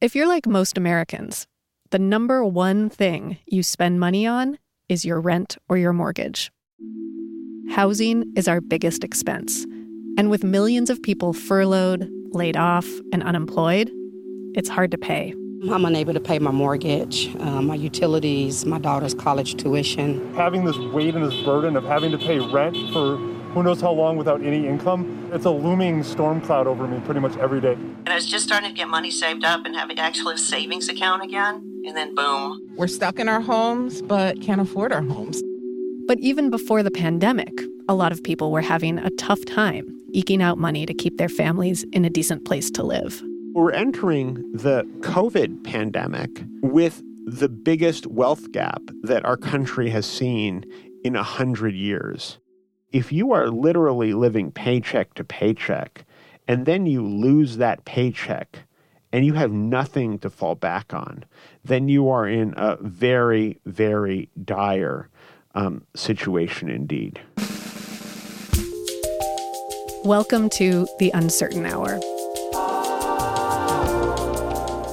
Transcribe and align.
If 0.00 0.14
you're 0.14 0.28
like 0.28 0.46
most 0.46 0.78
Americans, 0.78 1.48
the 1.90 1.98
number 1.98 2.44
one 2.44 2.88
thing 2.88 3.38
you 3.46 3.64
spend 3.64 3.98
money 3.98 4.28
on 4.28 4.60
is 4.88 5.04
your 5.04 5.20
rent 5.20 5.58
or 5.68 5.76
your 5.76 5.92
mortgage. 5.92 6.52
Housing 7.70 8.32
is 8.36 8.46
our 8.46 8.60
biggest 8.60 9.02
expense. 9.02 9.64
And 10.16 10.30
with 10.30 10.44
millions 10.44 10.88
of 10.88 11.02
people 11.02 11.32
furloughed, 11.32 12.08
laid 12.30 12.56
off, 12.56 12.86
and 13.12 13.24
unemployed, 13.24 13.90
it's 14.54 14.68
hard 14.68 14.92
to 14.92 14.98
pay. 14.98 15.34
I'm 15.68 15.84
unable 15.84 16.14
to 16.14 16.20
pay 16.20 16.38
my 16.38 16.52
mortgage, 16.52 17.34
uh, 17.40 17.60
my 17.60 17.74
utilities, 17.74 18.64
my 18.64 18.78
daughter's 18.78 19.14
college 19.14 19.56
tuition. 19.56 20.32
Having 20.36 20.64
this 20.64 20.78
weight 20.78 21.16
and 21.16 21.24
this 21.24 21.42
burden 21.42 21.74
of 21.74 21.82
having 21.82 22.12
to 22.12 22.18
pay 22.18 22.38
rent 22.38 22.76
for 22.92 23.18
who 23.52 23.62
knows 23.62 23.80
how 23.80 23.92
long 23.92 24.16
without 24.16 24.42
any 24.42 24.66
income, 24.66 25.30
it's 25.32 25.44
a 25.44 25.50
looming 25.50 26.02
storm 26.02 26.40
cloud 26.40 26.66
over 26.66 26.86
me 26.86 27.00
pretty 27.00 27.20
much 27.20 27.36
every 27.38 27.60
day. 27.60 27.72
And 27.72 28.08
I 28.08 28.14
was 28.14 28.26
just 28.26 28.46
starting 28.46 28.70
to 28.70 28.74
get 28.74 28.88
money 28.88 29.10
saved 29.10 29.44
up 29.44 29.64
and 29.64 29.74
have 29.74 29.90
actually 29.96 30.34
a 30.34 30.38
savings 30.38 30.88
account 30.88 31.22
again. 31.22 31.54
And 31.86 31.96
then 31.96 32.14
boom. 32.14 32.60
We're 32.76 32.86
stuck 32.86 33.18
in 33.18 33.28
our 33.28 33.40
homes, 33.40 34.02
but 34.02 34.40
can't 34.42 34.60
afford 34.60 34.92
our 34.92 35.02
homes. 35.02 35.42
But 36.06 36.18
even 36.20 36.50
before 36.50 36.82
the 36.82 36.90
pandemic, 36.90 37.52
a 37.88 37.94
lot 37.94 38.12
of 38.12 38.22
people 38.22 38.50
were 38.52 38.60
having 38.60 38.98
a 38.98 39.10
tough 39.10 39.44
time 39.44 39.94
eking 40.12 40.42
out 40.42 40.58
money 40.58 40.86
to 40.86 40.94
keep 40.94 41.18
their 41.18 41.28
families 41.28 41.84
in 41.92 42.04
a 42.04 42.10
decent 42.10 42.44
place 42.44 42.70
to 42.72 42.82
live. 42.82 43.22
We're 43.54 43.72
entering 43.72 44.34
the 44.52 44.84
COVID 45.00 45.64
pandemic 45.64 46.44
with 46.62 47.02
the 47.26 47.48
biggest 47.48 48.06
wealth 48.06 48.52
gap 48.52 48.82
that 49.02 49.24
our 49.24 49.36
country 49.36 49.90
has 49.90 50.06
seen 50.06 50.64
in 51.04 51.14
a 51.16 51.22
hundred 51.22 51.74
years. 51.74 52.38
If 52.90 53.12
you 53.12 53.32
are 53.32 53.48
literally 53.48 54.14
living 54.14 54.50
paycheck 54.50 55.12
to 55.14 55.22
paycheck, 55.22 56.06
and 56.46 56.64
then 56.64 56.86
you 56.86 57.06
lose 57.06 57.58
that 57.58 57.84
paycheck 57.84 58.60
and 59.12 59.26
you 59.26 59.34
have 59.34 59.52
nothing 59.52 60.18
to 60.20 60.30
fall 60.30 60.54
back 60.54 60.94
on, 60.94 61.26
then 61.62 61.90
you 61.90 62.08
are 62.08 62.26
in 62.26 62.54
a 62.56 62.78
very, 62.80 63.60
very 63.66 64.30
dire 64.42 65.10
um, 65.54 65.84
situation 65.94 66.70
indeed. 66.70 67.20
Welcome 70.02 70.48
to 70.50 70.88
The 70.98 71.10
Uncertain 71.12 71.66
Hour. 71.66 72.00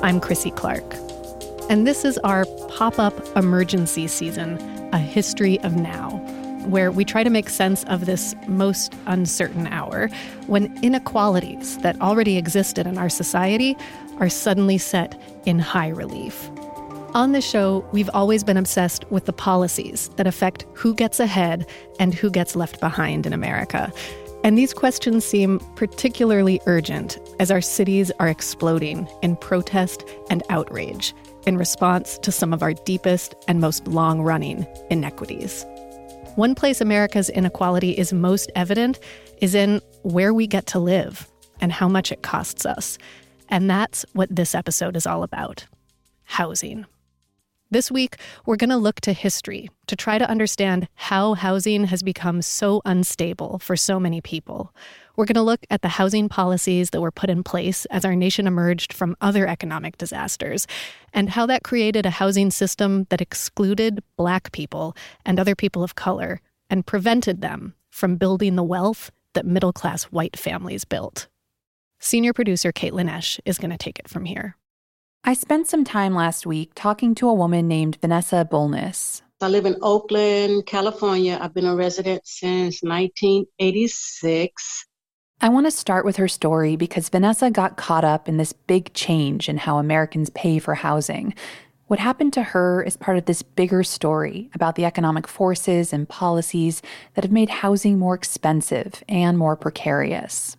I'm 0.03 0.20
Krissy 0.20 0.53
Clark, 0.53 0.83
and 1.70 1.88
this 1.88 2.03
is 2.03 2.17
our 2.17 2.44
pop 2.67 3.00
up 3.00 3.14
emergency 3.38 4.08
season, 4.08 4.58
A 4.92 4.98
History 4.98 5.61
of 5.61 5.77
Now, 5.77 6.25
where 6.67 6.91
we 6.91 7.05
try 7.05 7.23
to 7.23 7.30
make 7.30 7.49
sense 7.49 7.83
of 7.85 8.05
this 8.05 8.35
most 8.47 8.94
uncertain 9.05 9.67
hour 9.67 10.08
when 10.47 10.77
inequalities 10.83 11.77
that 11.80 11.99
already 12.02 12.38
existed 12.38 12.88
in 12.88 12.97
our 12.97 13.09
society 13.09 13.75
are 14.19 14.30
suddenly 14.30 14.77
set 14.77 15.19
in 15.45 15.59
high 15.59 15.89
relief. 15.89 16.49
On 17.13 17.31
the 17.31 17.41
show, 17.41 17.88
we've 17.93 18.09
always 18.13 18.43
been 18.43 18.58
obsessed 18.58 19.09
with 19.09 19.25
the 19.25 19.33
policies 19.33 20.09
that 20.17 20.27
affect 20.27 20.66
who 20.73 20.93
gets 20.93 21.19
ahead 21.19 21.66
and 21.97 22.13
who 22.13 22.30
gets 22.30 22.58
left 22.58 22.81
behind 22.81 23.25
in 23.25 23.31
America. 23.31 23.91
And 24.43 24.58
these 24.58 24.73
questions 24.73 25.25
seem 25.25 25.59
particularly 25.75 26.59
urgent 26.66 27.17
as 27.39 27.52
our 27.52 27.61
cities 27.61 28.11
are 28.19 28.27
exploding 28.27 29.08
in 29.21 29.38
protest 29.38 30.03
and 30.30 30.43
outrage 30.49 31.13
in 31.47 31.58
response 31.58 32.17
to 32.19 32.31
some 32.31 32.53
of 32.53 32.61
our 32.61 32.73
deepest 32.73 33.33
and 33.47 33.59
most 33.59 33.88
long 33.88 34.21
running 34.21 34.67
inequities. 34.89 35.66
One 36.36 36.53
place 36.53 36.81
America's 36.81 37.30
inequality 37.30 37.91
is 37.91 38.11
most 38.11 38.52
evident 38.55 39.00
is 39.41 39.55
in 39.55 39.81
where 40.03 40.33
we 40.33 40.47
get 40.47 40.66
to 40.67 40.80
live 40.80 41.31
and 41.61 41.72
how 41.72 41.88
much 41.88 42.11
it 42.11 42.23
costs 42.23 42.66
us. 42.66 42.97
And 43.47 43.69
that's 43.69 44.05
what 44.11 44.36
this 44.36 44.53
episode 44.53 44.97
is 44.97 45.08
all 45.08 45.23
about 45.23 45.66
housing. 46.25 46.86
This 47.71 47.89
week, 47.89 48.17
we're 48.45 48.58
going 48.58 48.69
to 48.69 48.77
look 48.77 49.02
to 49.02 49.11
history 49.11 49.71
to 49.88 49.95
try 49.95 50.19
to 50.19 50.30
understand 50.30 50.88
how 50.94 51.33
housing 51.33 51.85
has 51.85 52.03
become 52.03 52.44
so 52.44 52.80
unstable 52.86 53.58
for 53.58 53.76
so 53.76 53.99
many 53.99 54.21
people. 54.21 54.71
We're 55.15 55.26
going 55.26 55.33
to 55.36 55.42
look 55.42 55.65
at 55.71 55.81
the 55.81 55.87
housing 55.87 56.30
policies 56.30 56.92
that 56.92 57.02
were 57.02 57.11
put 57.11 57.31
in 57.31 57.43
place 57.43 57.86
as 57.86 58.05
our 58.05 58.15
nation 58.15 58.45
emerged 58.45 58.93
from 58.93 59.17
other 59.20 59.48
economic 59.48 59.98
disasters 59.98 60.67
and 61.11 61.31
how 61.31 61.48
that 61.48 61.64
created 61.64 62.05
a 62.05 62.11
housing 62.11 62.52
system 62.52 63.08
that 63.09 63.20
excluded 63.20 64.04
Black 64.15 64.52
people 64.52 64.95
and 65.25 65.39
other 65.39 65.55
people 65.55 65.83
of 65.83 65.95
color 65.95 66.42
and 66.70 66.86
prevented 66.86 67.42
them 67.42 67.73
from 67.89 68.15
building 68.15 68.55
the 68.55 68.64
wealth 68.64 69.11
that 69.33 69.45
middle 69.45 69.73
class 69.73 70.04
white 70.05 70.37
families 70.37 70.86
built. 70.86 71.27
Senior 71.99 72.31
producer 72.31 72.71
Caitlin 72.71 73.09
Esch 73.09 73.39
is 73.43 73.58
going 73.58 73.71
to 73.71 73.77
take 73.77 73.98
it 73.98 74.08
from 74.08 74.25
here. 74.25 74.55
I 75.27 75.33
spent 75.33 75.67
some 75.67 75.83
time 75.83 76.13
last 76.13 76.45
week 76.45 76.73
talking 76.75 77.15
to 77.15 77.27
a 77.27 77.33
woman 77.33 77.67
named 77.67 77.97
Vanessa 77.99 78.47
Bolnis. 78.47 79.23
I 79.41 79.47
live 79.47 79.65
in 79.65 79.75
Oakland, 79.81 80.67
California. 80.67 81.39
I've 81.41 81.55
been 81.55 81.65
a 81.65 81.75
resident 81.75 82.27
since 82.27 82.83
1986. 82.83 84.86
I 85.41 85.49
want 85.49 85.65
to 85.65 85.71
start 85.71 86.05
with 86.05 86.17
her 86.17 86.27
story 86.27 86.75
because 86.75 87.09
Vanessa 87.09 87.49
got 87.49 87.75
caught 87.75 88.03
up 88.03 88.30
in 88.30 88.37
this 88.37 88.53
big 88.53 88.93
change 88.93 89.49
in 89.49 89.58
how 89.58 89.80
Americans 89.80 90.30
pay 90.30 90.59
for 90.59 90.75
housing. 90.75 91.33
What 91.87 91.97
happened 91.97 92.33
to 92.33 92.43
her 92.43 92.83
is 92.83 92.95
part 92.95 93.17
of 93.17 93.25
this 93.25 93.42
bigger 93.42 93.83
story 93.83 94.52
about 94.53 94.75
the 94.75 94.86
economic 94.86 95.27
forces 95.27 95.92
and 95.92 96.07
policies 96.07 96.83
that 97.15 97.23
have 97.23 97.31
made 97.31 97.49
housing 97.49 97.97
more 97.97 98.13
expensive 98.13 99.03
and 99.09 99.39
more 99.39 99.55
precarious. 99.55 100.55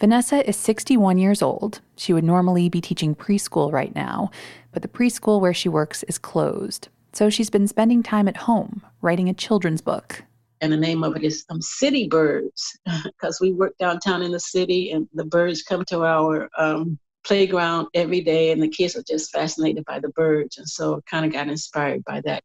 Vanessa 0.00 0.48
is 0.48 0.56
61 0.56 1.18
years 1.18 1.42
old. 1.42 1.82
She 1.94 2.14
would 2.14 2.24
normally 2.24 2.70
be 2.70 2.80
teaching 2.80 3.14
preschool 3.14 3.70
right 3.70 3.94
now, 3.94 4.30
but 4.72 4.80
the 4.80 4.88
preschool 4.88 5.42
where 5.42 5.52
she 5.52 5.68
works 5.68 6.02
is 6.04 6.16
closed. 6.16 6.88
So 7.12 7.28
she's 7.28 7.50
been 7.50 7.68
spending 7.68 8.02
time 8.02 8.26
at 8.26 8.38
home 8.38 8.80
writing 9.02 9.28
a 9.28 9.34
children's 9.34 9.82
book. 9.82 10.24
And 10.62 10.72
the 10.72 10.78
name 10.78 11.04
of 11.04 11.16
it 11.16 11.22
is 11.22 11.44
um, 11.50 11.60
City 11.60 12.08
Birds, 12.08 12.78
because 13.04 13.42
we 13.42 13.52
work 13.52 13.76
downtown 13.78 14.22
in 14.22 14.30
the 14.30 14.40
city, 14.40 14.90
and 14.90 15.06
the 15.12 15.24
birds 15.24 15.62
come 15.62 15.84
to 15.86 16.02
our 16.02 16.48
um, 16.56 16.98
playground 17.22 17.88
every 17.92 18.22
day, 18.22 18.52
and 18.52 18.62
the 18.62 18.68
kids 18.68 18.96
are 18.96 19.02
just 19.02 19.30
fascinated 19.32 19.84
by 19.84 20.00
the 20.00 20.08
birds. 20.10 20.56
And 20.56 20.68
so 20.68 21.02
kind 21.10 21.26
of 21.26 21.32
got 21.32 21.48
inspired 21.48 22.04
by 22.04 22.22
that. 22.22 22.42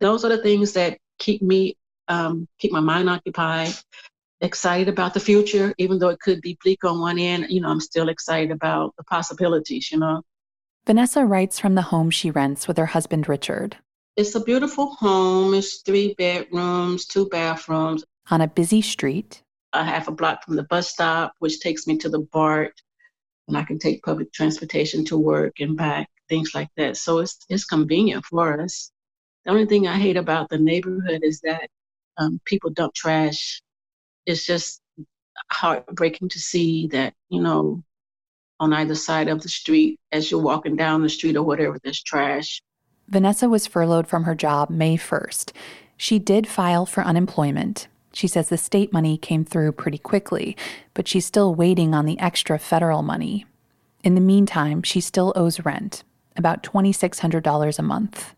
Those 0.00 0.24
are 0.24 0.30
the 0.30 0.42
things 0.42 0.72
that 0.72 0.96
keep 1.18 1.42
me, 1.42 1.76
um, 2.08 2.48
keep 2.58 2.72
my 2.72 2.80
mind 2.80 3.10
occupied 3.10 3.74
excited 4.44 4.88
about 4.88 5.14
the 5.14 5.20
future, 5.20 5.74
even 5.78 5.98
though 5.98 6.10
it 6.10 6.20
could 6.20 6.40
be 6.40 6.56
bleak 6.62 6.84
on 6.84 7.00
one 7.00 7.18
end. 7.18 7.46
You 7.48 7.60
know, 7.60 7.68
I'm 7.68 7.80
still 7.80 8.08
excited 8.08 8.50
about 8.50 8.94
the 8.96 9.04
possibilities, 9.04 9.90
you 9.90 9.98
know. 9.98 10.22
Vanessa 10.86 11.24
writes 11.24 11.58
from 11.58 11.74
the 11.74 11.82
home 11.82 12.10
she 12.10 12.30
rents 12.30 12.68
with 12.68 12.76
her 12.76 12.86
husband, 12.86 13.28
Richard. 13.28 13.78
It's 14.16 14.34
a 14.34 14.40
beautiful 14.40 14.94
home. 14.94 15.54
It's 15.54 15.80
three 15.80 16.14
bedrooms, 16.14 17.06
two 17.06 17.26
bathrooms. 17.28 18.04
On 18.30 18.40
a 18.40 18.46
busy 18.46 18.82
street. 18.82 19.42
A 19.72 19.82
half 19.82 20.06
a 20.06 20.12
block 20.12 20.44
from 20.44 20.56
the 20.56 20.62
bus 20.64 20.88
stop, 20.88 21.34
which 21.40 21.60
takes 21.60 21.86
me 21.86 21.96
to 21.98 22.08
the 22.08 22.20
BART. 22.20 22.80
And 23.48 23.56
I 23.56 23.64
can 23.64 23.78
take 23.78 24.04
public 24.04 24.32
transportation 24.32 25.04
to 25.06 25.18
work 25.18 25.54
and 25.58 25.76
back, 25.76 26.08
things 26.28 26.54
like 26.54 26.68
that. 26.76 26.96
So 26.96 27.18
it's, 27.18 27.38
it's 27.48 27.64
convenient 27.64 28.24
for 28.26 28.60
us. 28.60 28.92
The 29.44 29.50
only 29.50 29.66
thing 29.66 29.88
I 29.88 29.96
hate 29.96 30.16
about 30.16 30.48
the 30.48 30.58
neighborhood 30.58 31.20
is 31.22 31.40
that 31.40 31.68
um, 32.16 32.40
people 32.46 32.70
dump 32.70 32.94
trash 32.94 33.60
it's 34.26 34.46
just 34.46 34.80
heartbreaking 35.50 36.28
to 36.30 36.38
see 36.38 36.86
that, 36.88 37.14
you 37.28 37.40
know, 37.40 37.82
on 38.60 38.72
either 38.72 38.94
side 38.94 39.28
of 39.28 39.42
the 39.42 39.48
street, 39.48 39.98
as 40.12 40.30
you're 40.30 40.40
walking 40.40 40.76
down 40.76 41.02
the 41.02 41.08
street 41.08 41.36
or 41.36 41.42
whatever, 41.42 41.78
there's 41.82 42.02
trash. 42.02 42.62
Vanessa 43.08 43.48
was 43.48 43.66
furloughed 43.66 44.06
from 44.06 44.24
her 44.24 44.34
job 44.34 44.70
May 44.70 44.96
1st. 44.96 45.52
She 45.96 46.18
did 46.18 46.46
file 46.46 46.86
for 46.86 47.02
unemployment. 47.02 47.88
She 48.12 48.28
says 48.28 48.48
the 48.48 48.56
state 48.56 48.92
money 48.92 49.18
came 49.18 49.44
through 49.44 49.72
pretty 49.72 49.98
quickly, 49.98 50.56
but 50.94 51.08
she's 51.08 51.26
still 51.26 51.54
waiting 51.54 51.94
on 51.94 52.06
the 52.06 52.18
extra 52.20 52.58
federal 52.58 53.02
money. 53.02 53.44
In 54.02 54.14
the 54.14 54.20
meantime, 54.20 54.82
she 54.82 55.00
still 55.00 55.32
owes 55.34 55.64
rent, 55.64 56.04
about 56.36 56.62
$2,600 56.62 57.78
a 57.78 57.82
month. 57.82 58.34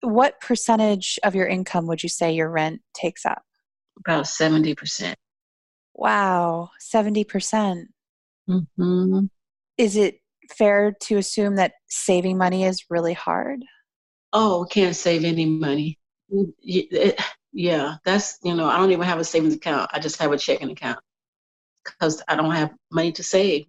What 0.00 0.40
percentage 0.40 1.18
of 1.22 1.34
your 1.34 1.46
income 1.46 1.86
would 1.86 2.02
you 2.02 2.08
say 2.08 2.32
your 2.32 2.50
rent 2.50 2.82
takes 2.92 3.24
up? 3.24 3.42
About 3.98 4.24
70%. 4.24 5.14
Wow, 5.94 6.70
70%. 6.80 7.28
percent 7.28 7.88
mm 8.48 8.66
hmm 8.76 9.20
Is 9.78 9.96
it 9.96 10.20
fair 10.50 10.94
to 11.02 11.16
assume 11.16 11.56
that 11.56 11.72
saving 11.88 12.36
money 12.36 12.64
is 12.64 12.84
really 12.90 13.14
hard? 13.14 13.64
Oh, 14.32 14.66
can't 14.68 14.96
save 14.96 15.24
any 15.24 15.46
money. 15.46 15.98
Yeah, 17.52 17.94
that's, 18.04 18.38
you 18.42 18.54
know, 18.54 18.66
I 18.66 18.76
don't 18.76 18.90
even 18.90 19.06
have 19.06 19.20
a 19.20 19.24
savings 19.24 19.54
account. 19.54 19.90
I 19.92 20.00
just 20.00 20.18
have 20.20 20.32
a 20.32 20.38
checking 20.38 20.70
account 20.70 20.98
because 21.84 22.22
I 22.26 22.34
don't 22.34 22.50
have 22.50 22.74
money 22.90 23.12
to 23.12 23.22
save. 23.22 23.66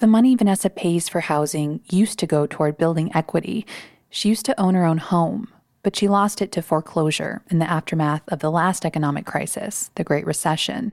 The 0.00 0.06
money 0.06 0.34
Vanessa 0.34 0.70
pays 0.70 1.08
for 1.08 1.20
housing 1.20 1.82
used 1.90 2.18
to 2.20 2.26
go 2.26 2.46
toward 2.46 2.78
building 2.78 3.14
equity. 3.14 3.66
She 4.08 4.30
used 4.30 4.46
to 4.46 4.58
own 4.58 4.74
her 4.74 4.86
own 4.86 4.98
home, 4.98 5.48
but 5.82 5.96
she 5.96 6.08
lost 6.08 6.42
it 6.42 6.52
to 6.52 6.62
foreclosure 6.62 7.42
in 7.50 7.58
the 7.58 7.70
aftermath 7.70 8.22
of 8.28 8.40
the 8.40 8.50
last 8.50 8.84
economic 8.84 9.26
crisis, 9.26 9.90
the 9.94 10.04
Great 10.04 10.26
Recession. 10.26 10.92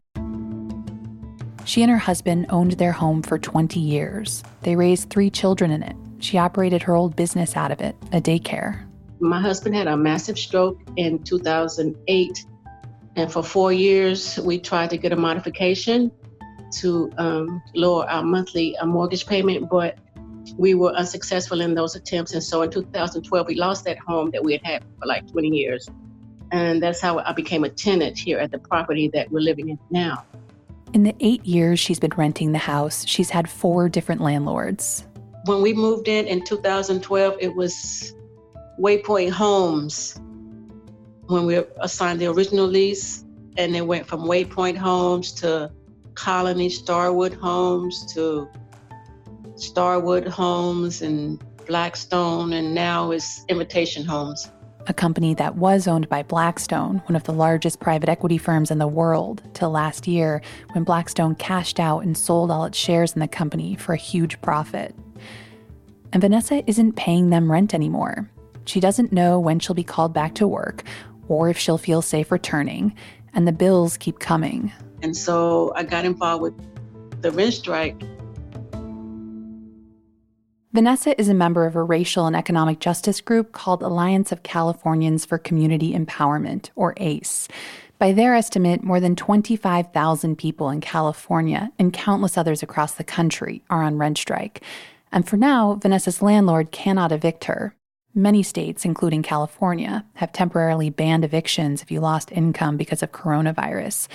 She 1.65 1.81
and 1.81 1.91
her 1.91 1.97
husband 1.97 2.45
owned 2.49 2.73
their 2.73 2.93
home 2.93 3.21
for 3.21 3.37
20 3.37 3.79
years. 3.79 4.41
They 4.61 4.77
raised 4.77 5.09
three 5.09 5.29
children 5.29 5.69
in 5.69 5.83
it, 5.83 5.95
She 6.19 6.37
operated 6.37 6.81
her 6.83 6.95
old 6.95 7.15
business 7.15 7.57
out 7.57 7.71
of 7.71 7.81
it, 7.81 7.95
a 8.13 8.21
daycare. 8.21 8.79
My 9.19 9.41
husband 9.41 9.75
had 9.75 9.87
a 9.87 9.97
massive 9.97 10.39
stroke 10.39 10.79
in 10.95 11.21
2008. 11.23 12.45
And 13.17 13.31
for 13.31 13.43
four 13.43 13.73
years, 13.73 14.37
we 14.39 14.59
tried 14.59 14.91
to 14.91 14.97
get 14.97 15.11
a 15.11 15.15
modification 15.15 16.11
to 16.79 17.11
um, 17.17 17.61
lower 17.75 18.09
our 18.09 18.23
monthly 18.23 18.77
uh, 18.77 18.85
mortgage 18.85 19.25
payment, 19.25 19.69
but 19.69 19.97
we 20.57 20.73
were 20.73 20.91
unsuccessful 20.93 21.61
in 21.61 21.73
those 21.73 21.95
attempts. 21.95 22.33
And 22.33 22.43
so 22.43 22.61
in 22.61 22.71
2012, 22.71 23.47
we 23.47 23.55
lost 23.55 23.85
that 23.85 23.97
home 23.97 24.31
that 24.31 24.43
we 24.43 24.53
had 24.53 24.61
had 24.63 24.83
for 24.99 25.05
like 25.05 25.29
20 25.31 25.49
years. 25.49 25.89
And 26.51 26.81
that's 26.81 27.01
how 27.01 27.19
I 27.19 27.33
became 27.33 27.63
a 27.63 27.69
tenant 27.69 28.17
here 28.17 28.39
at 28.39 28.51
the 28.51 28.59
property 28.59 29.09
that 29.09 29.31
we're 29.31 29.41
living 29.41 29.69
in 29.69 29.79
now. 29.89 30.25
In 30.93 31.03
the 31.03 31.15
eight 31.19 31.45
years 31.45 31.79
she's 31.79 31.99
been 31.99 32.13
renting 32.15 32.53
the 32.53 32.59
house, 32.59 33.05
she's 33.05 33.29
had 33.29 33.49
four 33.49 33.89
different 33.89 34.21
landlords. 34.21 35.05
When 35.45 35.61
we 35.61 35.73
moved 35.73 36.07
in 36.07 36.25
in 36.27 36.43
2012, 36.45 37.37
it 37.39 37.53
was 37.55 38.15
Waypoint 38.79 39.31
Homes 39.31 40.19
when 41.27 41.45
we 41.45 41.61
assigned 41.81 42.19
the 42.19 42.27
original 42.27 42.65
lease. 42.65 43.25
And 43.57 43.75
it 43.75 43.85
went 43.85 44.05
from 44.05 44.21
Waypoint 44.21 44.77
Homes 44.77 45.31
to 45.33 45.71
Colony 46.13 46.69
Starwood 46.69 47.33
Homes 47.33 48.13
to 48.13 48.47
Starwood 49.57 50.27
Homes 50.27 51.01
and 51.01 51.43
Blackstone, 51.65 52.53
and 52.53 52.73
now 52.73 53.11
it's 53.11 53.43
Invitation 53.49 54.05
Homes. 54.05 54.49
A 54.87 54.93
company 54.93 55.33
that 55.33 55.55
was 55.55 55.87
owned 55.87 56.07
by 56.07 56.23
Blackstone, 56.23 56.99
one 57.07 57.15
of 57.15 57.23
the 57.23 57.33
largest 57.33 57.79
private 57.79 58.07
equity 58.07 58.37
firms 58.37 58.71
in 58.71 58.77
the 58.77 58.87
world, 58.87 59.41
till 59.53 59.69
last 59.69 60.07
year 60.07 60.41
when 60.71 60.85
Blackstone 60.85 61.35
cashed 61.35 61.79
out 61.79 62.03
and 62.03 62.17
sold 62.17 62.51
all 62.51 62.63
its 62.65 62.77
shares 62.77 63.13
in 63.13 63.19
the 63.19 63.27
company 63.27 63.75
for 63.75 63.93
a 63.93 63.97
huge 63.97 64.39
profit. 64.41 64.95
And 66.13 66.21
Vanessa 66.21 66.63
isn't 66.69 66.93
paying 66.93 67.31
them 67.31 67.51
rent 67.51 67.73
anymore. 67.73 68.29
She 68.65 68.79
doesn't 68.79 69.11
know 69.11 69.39
when 69.39 69.59
she'll 69.59 69.73
be 69.73 69.83
called 69.83 70.13
back 70.13 70.35
to 70.35 70.47
work 70.47 70.83
or 71.27 71.49
if 71.49 71.57
she'll 71.57 71.77
feel 71.77 72.01
safe 72.01 72.31
returning, 72.31 72.95
and 73.33 73.45
the 73.45 73.51
bills 73.51 73.97
keep 73.97 74.19
coming. 74.19 74.71
And 75.01 75.17
so 75.17 75.73
I 75.75 75.83
got 75.83 76.05
involved 76.05 76.43
with 76.43 77.21
the 77.21 77.31
rent 77.31 77.53
strike 77.53 78.01
Vanessa 80.77 81.19
is 81.19 81.27
a 81.27 81.33
member 81.33 81.65
of 81.65 81.75
a 81.75 81.81
racial 81.81 82.27
and 82.27 82.35
economic 82.35 82.79
justice 82.79 83.19
group 83.19 83.51
called 83.51 83.81
Alliance 83.81 84.31
of 84.31 84.43
Californians 84.43 85.25
for 85.25 85.39
Community 85.39 85.91
Empowerment, 85.91 86.69
or 86.75 86.93
ACE. 86.97 87.47
By 87.97 88.11
their 88.11 88.35
estimate, 88.35 88.83
more 88.83 88.99
than 88.99 89.15
25,000 89.15 90.37
people 90.37 90.69
in 90.69 90.79
California 90.79 91.71
and 91.79 91.91
countless 91.91 92.37
others 92.37 92.61
across 92.61 92.93
the 92.93 93.03
country 93.03 93.63
are 93.71 93.81
on 93.81 93.97
rent 93.97 94.19
strike. 94.19 94.61
And 95.11 95.27
for 95.27 95.35
now, 95.35 95.79
Vanessa's 95.81 96.21
landlord 96.21 96.69
cannot 96.69 97.11
evict 97.11 97.45
her. 97.45 97.73
Many 98.13 98.43
states, 98.43 98.85
including 98.85 99.23
California, 99.23 100.05
have 100.13 100.31
temporarily 100.31 100.91
banned 100.91 101.25
evictions 101.25 101.81
if 101.81 101.89
you 101.89 102.01
lost 102.01 102.31
income 102.31 102.77
because 102.77 103.01
of 103.01 103.11
coronavirus. 103.11 104.07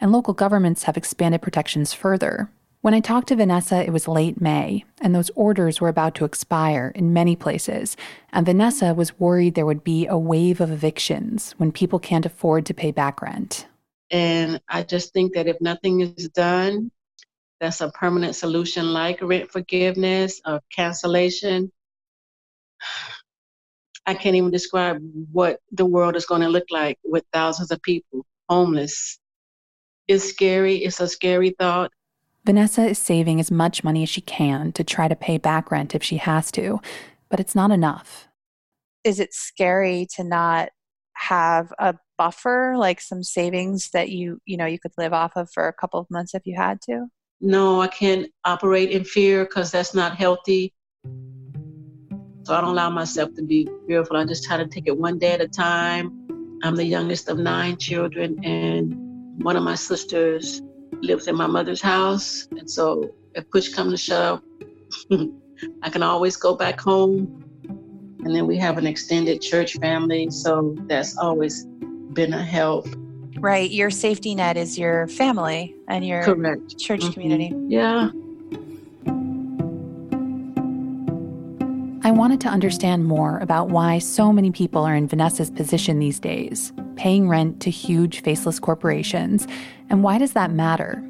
And 0.00 0.12
local 0.12 0.32
governments 0.32 0.84
have 0.84 0.96
expanded 0.96 1.42
protections 1.42 1.92
further, 1.92 2.50
when 2.84 2.92
I 2.92 3.00
talked 3.00 3.28
to 3.28 3.36
Vanessa, 3.36 3.82
it 3.82 3.94
was 3.94 4.06
late 4.06 4.42
May, 4.42 4.84
and 5.00 5.14
those 5.14 5.30
orders 5.34 5.80
were 5.80 5.88
about 5.88 6.14
to 6.16 6.26
expire 6.26 6.92
in 6.94 7.14
many 7.14 7.34
places. 7.34 7.96
And 8.30 8.44
Vanessa 8.44 8.92
was 8.92 9.18
worried 9.18 9.54
there 9.54 9.64
would 9.64 9.84
be 9.84 10.06
a 10.06 10.18
wave 10.18 10.60
of 10.60 10.70
evictions 10.70 11.54
when 11.56 11.72
people 11.72 11.98
can't 11.98 12.26
afford 12.26 12.66
to 12.66 12.74
pay 12.74 12.92
back 12.92 13.22
rent. 13.22 13.66
And 14.10 14.60
I 14.68 14.82
just 14.82 15.14
think 15.14 15.32
that 15.32 15.46
if 15.46 15.58
nothing 15.62 16.02
is 16.02 16.28
done, 16.28 16.90
that's 17.58 17.80
a 17.80 17.90
permanent 17.90 18.36
solution 18.36 18.92
like 18.92 19.22
rent 19.22 19.50
forgiveness 19.50 20.42
or 20.46 20.60
cancellation. 20.70 21.72
I 24.04 24.12
can't 24.12 24.36
even 24.36 24.50
describe 24.50 25.00
what 25.32 25.58
the 25.72 25.86
world 25.86 26.16
is 26.16 26.26
going 26.26 26.42
to 26.42 26.50
look 26.50 26.66
like 26.70 26.98
with 27.02 27.24
thousands 27.32 27.70
of 27.70 27.80
people 27.80 28.26
homeless. 28.50 29.18
It's 30.06 30.24
scary. 30.24 30.76
It's 30.84 31.00
a 31.00 31.08
scary 31.08 31.56
thought. 31.58 31.90
Vanessa 32.44 32.84
is 32.84 32.98
saving 32.98 33.40
as 33.40 33.50
much 33.50 33.82
money 33.82 34.02
as 34.02 34.08
she 34.10 34.20
can 34.20 34.70
to 34.72 34.84
try 34.84 35.08
to 35.08 35.16
pay 35.16 35.38
back 35.38 35.70
rent 35.70 35.94
if 35.94 36.02
she 36.02 36.18
has 36.18 36.52
to, 36.52 36.78
but 37.30 37.40
it's 37.40 37.54
not 37.54 37.70
enough. 37.70 38.28
Is 39.02 39.18
it 39.18 39.32
scary 39.32 40.06
to 40.16 40.24
not 40.24 40.68
have 41.14 41.72
a 41.78 41.94
buffer, 42.18 42.74
like 42.76 43.00
some 43.00 43.22
savings 43.22 43.90
that 43.92 44.10
you, 44.10 44.40
you 44.44 44.58
know, 44.58 44.66
you 44.66 44.78
could 44.78 44.92
live 44.98 45.14
off 45.14 45.32
of 45.36 45.50
for 45.52 45.68
a 45.68 45.72
couple 45.72 45.98
of 45.98 46.10
months 46.10 46.34
if 46.34 46.42
you 46.44 46.54
had 46.54 46.82
to? 46.82 47.06
No, 47.40 47.80
I 47.80 47.88
can't 47.88 48.30
operate 48.44 48.90
in 48.90 49.04
fear 49.04 49.44
because 49.44 49.70
that's 49.70 49.94
not 49.94 50.16
healthy. 50.16 50.74
So 52.44 52.54
I 52.54 52.60
don't 52.60 52.70
allow 52.70 52.90
myself 52.90 53.32
to 53.36 53.42
be 53.42 53.66
fearful. 53.86 54.18
I 54.18 54.26
just 54.26 54.44
try 54.44 54.58
to 54.58 54.66
take 54.66 54.86
it 54.86 54.98
one 54.98 55.18
day 55.18 55.32
at 55.32 55.40
a 55.40 55.48
time. 55.48 56.58
I'm 56.62 56.76
the 56.76 56.84
youngest 56.84 57.30
of 57.30 57.38
nine 57.38 57.78
children, 57.78 58.42
and 58.44 59.42
one 59.42 59.56
of 59.56 59.62
my 59.62 59.74
sisters 59.74 60.60
lives 61.02 61.28
in 61.28 61.36
my 61.36 61.46
mother's 61.46 61.80
house. 61.80 62.48
And 62.52 62.70
so 62.70 63.14
if 63.34 63.48
push 63.50 63.72
comes 63.72 63.92
to 63.92 63.96
shove, 63.96 64.42
I 65.82 65.90
can 65.90 66.02
always 66.02 66.36
go 66.36 66.54
back 66.54 66.80
home. 66.80 67.42
And 68.24 68.34
then 68.34 68.46
we 68.46 68.56
have 68.58 68.78
an 68.78 68.86
extended 68.86 69.42
church 69.42 69.74
family. 69.78 70.30
So 70.30 70.74
that's 70.86 71.16
always 71.18 71.64
been 72.12 72.32
a 72.32 72.42
help. 72.42 72.86
Right. 73.38 73.70
Your 73.70 73.90
safety 73.90 74.34
net 74.34 74.56
is 74.56 74.78
your 74.78 75.08
family 75.08 75.74
and 75.88 76.06
your 76.06 76.22
Correct. 76.22 76.78
church 76.78 77.00
mm-hmm. 77.00 77.12
community. 77.12 77.52
Yeah. 77.68 78.10
I 82.06 82.10
wanted 82.10 82.40
to 82.42 82.48
understand 82.48 83.06
more 83.06 83.38
about 83.38 83.70
why 83.70 83.98
so 83.98 84.30
many 84.30 84.50
people 84.50 84.84
are 84.84 84.94
in 84.94 85.08
Vanessa's 85.08 85.50
position 85.50 85.98
these 85.98 86.20
days, 86.20 86.70
paying 86.96 87.28
rent 87.28 87.60
to 87.62 87.70
huge 87.70 88.22
faceless 88.22 88.58
corporations, 88.58 89.46
and 89.90 90.02
why 90.02 90.18
does 90.18 90.32
that 90.32 90.50
matter? 90.50 91.02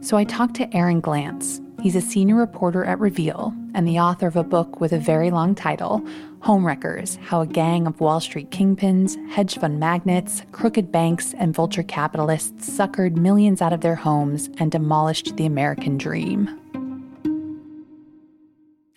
So 0.00 0.16
I 0.16 0.24
talked 0.24 0.54
to 0.56 0.76
Aaron 0.76 1.00
Glantz. 1.00 1.60
He's 1.80 1.96
a 1.96 2.00
senior 2.00 2.34
reporter 2.34 2.84
at 2.84 2.98
Reveal 2.98 3.54
and 3.74 3.86
the 3.86 3.98
author 3.98 4.26
of 4.26 4.36
a 4.36 4.44
book 4.44 4.80
with 4.80 4.92
a 4.92 4.98
very 4.98 5.30
long 5.30 5.54
title 5.54 6.02
Homewreckers 6.40 7.18
How 7.18 7.40
a 7.40 7.46
Gang 7.46 7.86
of 7.86 8.00
Wall 8.00 8.20
Street 8.20 8.50
Kingpins, 8.50 9.16
Hedge 9.30 9.58
Fund 9.58 9.80
Magnates, 9.80 10.42
Crooked 10.52 10.92
Banks, 10.92 11.34
and 11.34 11.54
Vulture 11.54 11.82
Capitalists 11.82 12.68
suckered 12.68 13.16
millions 13.16 13.62
out 13.62 13.72
of 13.72 13.80
their 13.80 13.94
homes 13.94 14.50
and 14.58 14.70
demolished 14.70 15.36
the 15.36 15.46
American 15.46 15.98
dream. 15.98 16.48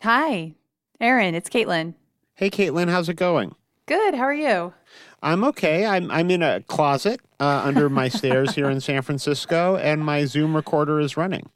Hi, 0.02 0.56
Aaron, 1.00 1.36
it's 1.36 1.50
Caitlin. 1.50 1.96
Hey, 2.36 2.50
Caitlin, 2.50 2.90
how's 2.90 3.10
it 3.10 3.16
going? 3.16 3.56
Good. 3.88 4.14
How 4.14 4.24
are 4.24 4.34
you? 4.34 4.74
I'm 5.22 5.44
okay. 5.46 5.86
I'm 5.86 6.12
I'm 6.12 6.30
in 6.30 6.44
a 6.44 6.62
closet 6.64 7.22
uh, 7.40 7.62
under 7.64 7.90
my 7.90 8.08
stairs 8.20 8.56
here 8.56 8.70
in 8.70 8.82
San 8.82 9.02
Francisco, 9.02 9.76
and 9.78 10.04
my 10.04 10.26
Zoom 10.26 10.56
recorder 10.56 11.00
is 11.00 11.18
running. 11.18 11.50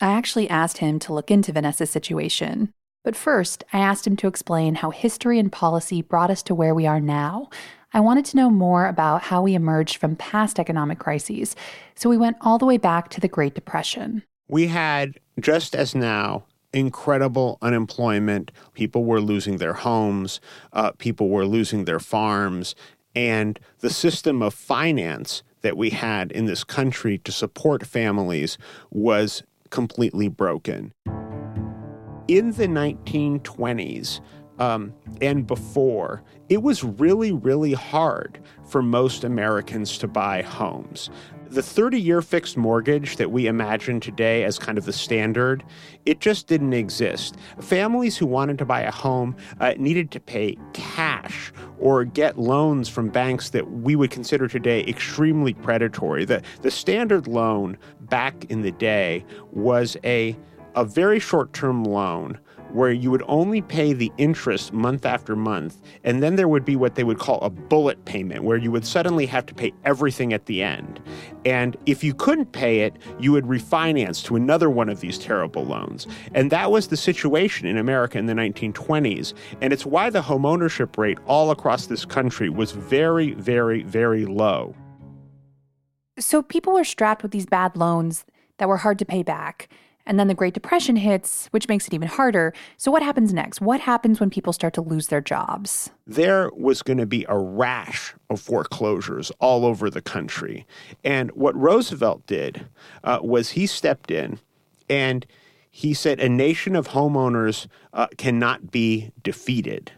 I 0.00 0.12
actually 0.12 0.48
asked 0.48 0.78
him 0.78 0.98
to 1.00 1.12
look 1.12 1.30
into 1.30 1.52
Vanessa's 1.52 1.90
situation. 1.90 2.72
But 3.02 3.16
first, 3.16 3.64
I 3.72 3.78
asked 3.78 4.06
him 4.06 4.16
to 4.16 4.28
explain 4.28 4.76
how 4.76 4.90
history 4.90 5.38
and 5.38 5.50
policy 5.50 6.02
brought 6.02 6.30
us 6.30 6.42
to 6.44 6.54
where 6.54 6.74
we 6.74 6.86
are 6.86 7.00
now. 7.00 7.48
I 7.92 8.00
wanted 8.00 8.24
to 8.26 8.36
know 8.36 8.50
more 8.50 8.86
about 8.86 9.22
how 9.22 9.42
we 9.42 9.54
emerged 9.54 9.96
from 9.96 10.16
past 10.16 10.60
economic 10.60 10.98
crises, 10.98 11.56
so 11.94 12.08
we 12.08 12.18
went 12.18 12.36
all 12.40 12.58
the 12.58 12.66
way 12.66 12.76
back 12.76 13.08
to 13.10 13.20
the 13.20 13.28
Great 13.28 13.54
Depression. 13.54 14.22
We 14.48 14.68
had, 14.68 15.18
just 15.40 15.74
as 15.74 15.94
now, 15.94 16.44
incredible 16.72 17.58
unemployment. 17.62 18.52
People 18.74 19.04
were 19.04 19.20
losing 19.20 19.56
their 19.56 19.74
homes, 19.74 20.40
uh, 20.72 20.92
people 20.92 21.28
were 21.28 21.46
losing 21.46 21.84
their 21.84 22.00
farms, 22.00 22.74
and 23.14 23.58
the 23.80 23.90
system 23.90 24.42
of 24.42 24.54
finance 24.54 25.42
that 25.62 25.76
we 25.76 25.90
had 25.90 26.32
in 26.32 26.46
this 26.46 26.64
country 26.64 27.18
to 27.18 27.32
support 27.32 27.86
families 27.86 28.56
was 28.90 29.42
completely 29.70 30.28
broken. 30.28 30.92
In 32.28 32.52
the 32.52 32.66
1920s, 32.66 34.20
um, 34.58 34.92
and 35.20 35.46
before, 35.46 36.22
it 36.48 36.62
was 36.62 36.84
really, 36.84 37.32
really 37.32 37.72
hard 37.72 38.38
for 38.68 38.82
most 38.82 39.24
Americans 39.24 39.98
to 39.98 40.06
buy 40.06 40.42
homes 40.42 41.10
the 41.50 41.62
30 41.62 42.00
year 42.00 42.22
fixed 42.22 42.56
mortgage 42.56 43.16
that 43.16 43.32
we 43.32 43.46
imagine 43.46 43.98
today 43.98 44.44
as 44.44 44.58
kind 44.58 44.78
of 44.78 44.84
the 44.84 44.92
standard, 44.92 45.64
it 46.06 46.20
just 46.20 46.46
didn't 46.46 46.72
exist. 46.72 47.36
Families 47.60 48.16
who 48.16 48.26
wanted 48.26 48.56
to 48.58 48.64
buy 48.64 48.82
a 48.82 48.90
home 48.90 49.36
uh, 49.58 49.74
needed 49.76 50.12
to 50.12 50.20
pay 50.20 50.56
cash 50.72 51.52
or 51.78 52.04
get 52.04 52.38
loans 52.38 52.88
from 52.88 53.08
banks 53.08 53.50
that 53.50 53.68
we 53.68 53.96
would 53.96 54.12
consider 54.12 54.46
today 54.46 54.84
extremely 54.84 55.52
predatory. 55.52 56.24
The, 56.24 56.42
the 56.62 56.70
standard 56.70 57.26
loan 57.26 57.76
back 58.02 58.44
in 58.44 58.62
the 58.62 58.72
day 58.72 59.24
was 59.50 59.96
a, 60.04 60.36
a 60.76 60.84
very 60.84 61.18
short 61.18 61.52
term 61.52 61.82
loan 61.82 62.38
where 62.72 62.92
you 62.92 63.10
would 63.10 63.22
only 63.26 63.62
pay 63.62 63.92
the 63.92 64.12
interest 64.18 64.72
month 64.72 65.04
after 65.04 65.36
month, 65.36 65.80
and 66.04 66.22
then 66.22 66.36
there 66.36 66.48
would 66.48 66.64
be 66.64 66.76
what 66.76 66.94
they 66.94 67.04
would 67.04 67.18
call 67.18 67.40
a 67.40 67.50
bullet 67.50 68.04
payment, 68.04 68.44
where 68.44 68.56
you 68.56 68.70
would 68.70 68.86
suddenly 68.86 69.26
have 69.26 69.46
to 69.46 69.54
pay 69.54 69.72
everything 69.84 70.32
at 70.32 70.46
the 70.46 70.62
end. 70.62 71.00
And 71.44 71.76
if 71.86 72.04
you 72.04 72.14
couldn't 72.14 72.52
pay 72.52 72.80
it, 72.80 72.96
you 73.18 73.32
would 73.32 73.44
refinance 73.44 74.24
to 74.24 74.36
another 74.36 74.70
one 74.70 74.88
of 74.88 75.00
these 75.00 75.18
terrible 75.18 75.64
loans. 75.64 76.06
And 76.34 76.50
that 76.50 76.70
was 76.70 76.88
the 76.88 76.96
situation 76.96 77.66
in 77.66 77.78
America 77.78 78.18
in 78.18 78.26
the 78.26 78.34
1920s. 78.34 79.34
And 79.60 79.72
it's 79.72 79.86
why 79.86 80.10
the 80.10 80.22
homeownership 80.22 80.96
rate 80.98 81.18
all 81.26 81.50
across 81.50 81.86
this 81.86 82.04
country 82.04 82.48
was 82.48 82.72
very, 82.72 83.34
very, 83.34 83.82
very 83.82 84.26
low. 84.26 84.74
So 86.18 86.42
people 86.42 86.74
were 86.74 86.84
strapped 86.84 87.22
with 87.22 87.32
these 87.32 87.46
bad 87.46 87.76
loans 87.76 88.24
that 88.58 88.68
were 88.68 88.76
hard 88.76 88.98
to 88.98 89.06
pay 89.06 89.22
back. 89.22 89.70
And 90.10 90.18
then 90.18 90.26
the 90.26 90.34
Great 90.34 90.54
Depression 90.54 90.96
hits, 90.96 91.46
which 91.52 91.68
makes 91.68 91.86
it 91.86 91.94
even 91.94 92.08
harder. 92.08 92.52
So, 92.76 92.90
what 92.90 93.00
happens 93.00 93.32
next? 93.32 93.60
What 93.60 93.78
happens 93.78 94.18
when 94.18 94.28
people 94.28 94.52
start 94.52 94.74
to 94.74 94.80
lose 94.80 95.06
their 95.06 95.20
jobs? 95.20 95.90
There 96.04 96.50
was 96.56 96.82
going 96.82 96.98
to 96.98 97.06
be 97.06 97.24
a 97.28 97.38
rash 97.38 98.12
of 98.28 98.40
foreclosures 98.40 99.30
all 99.38 99.64
over 99.64 99.88
the 99.88 100.02
country. 100.02 100.66
And 101.04 101.30
what 101.30 101.54
Roosevelt 101.54 102.26
did 102.26 102.66
uh, 103.04 103.20
was 103.22 103.50
he 103.50 103.68
stepped 103.68 104.10
in 104.10 104.40
and 104.88 105.24
he 105.70 105.94
said, 105.94 106.18
A 106.18 106.28
nation 106.28 106.74
of 106.74 106.88
homeowners 106.88 107.68
uh, 107.92 108.08
cannot 108.18 108.72
be 108.72 109.12
defeated. 109.22 109.92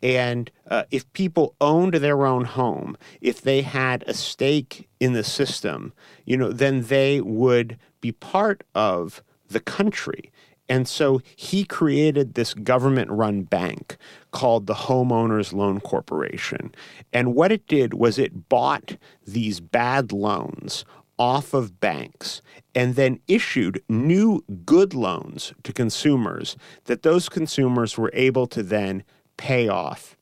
And 0.00 0.52
uh, 0.70 0.84
if 0.92 1.12
people 1.14 1.56
owned 1.60 1.94
their 1.94 2.24
own 2.24 2.44
home, 2.44 2.96
if 3.20 3.40
they 3.40 3.62
had 3.62 4.04
a 4.06 4.14
stake 4.14 4.88
in 5.00 5.14
the 5.14 5.24
system, 5.24 5.92
you 6.24 6.36
know, 6.36 6.52
then 6.52 6.82
they 6.82 7.20
would 7.20 7.76
be 8.00 8.12
part 8.12 8.62
of 8.76 9.20
the 9.48 9.60
country. 9.60 10.30
And 10.68 10.86
so 10.86 11.22
he 11.34 11.64
created 11.64 12.34
this 12.34 12.52
government 12.52 13.10
run 13.10 13.42
bank 13.42 13.96
called 14.32 14.66
the 14.66 14.74
Homeowners 14.74 15.52
Loan 15.52 15.80
Corporation. 15.80 16.74
And 17.12 17.34
what 17.34 17.50
it 17.50 17.66
did 17.66 17.94
was 17.94 18.18
it 18.18 18.48
bought 18.48 18.96
these 19.26 19.60
bad 19.60 20.12
loans 20.12 20.84
off 21.18 21.52
of 21.52 21.80
banks 21.80 22.42
and 22.74 22.94
then 22.94 23.18
issued 23.26 23.82
new 23.88 24.44
good 24.64 24.94
loans 24.94 25.52
to 25.64 25.72
consumers 25.72 26.56
that 26.84 27.02
those 27.02 27.28
consumers 27.28 27.98
were 27.98 28.10
able 28.12 28.46
to 28.46 28.62
then 28.62 29.02
pay 29.36 29.68
off. 29.68 30.16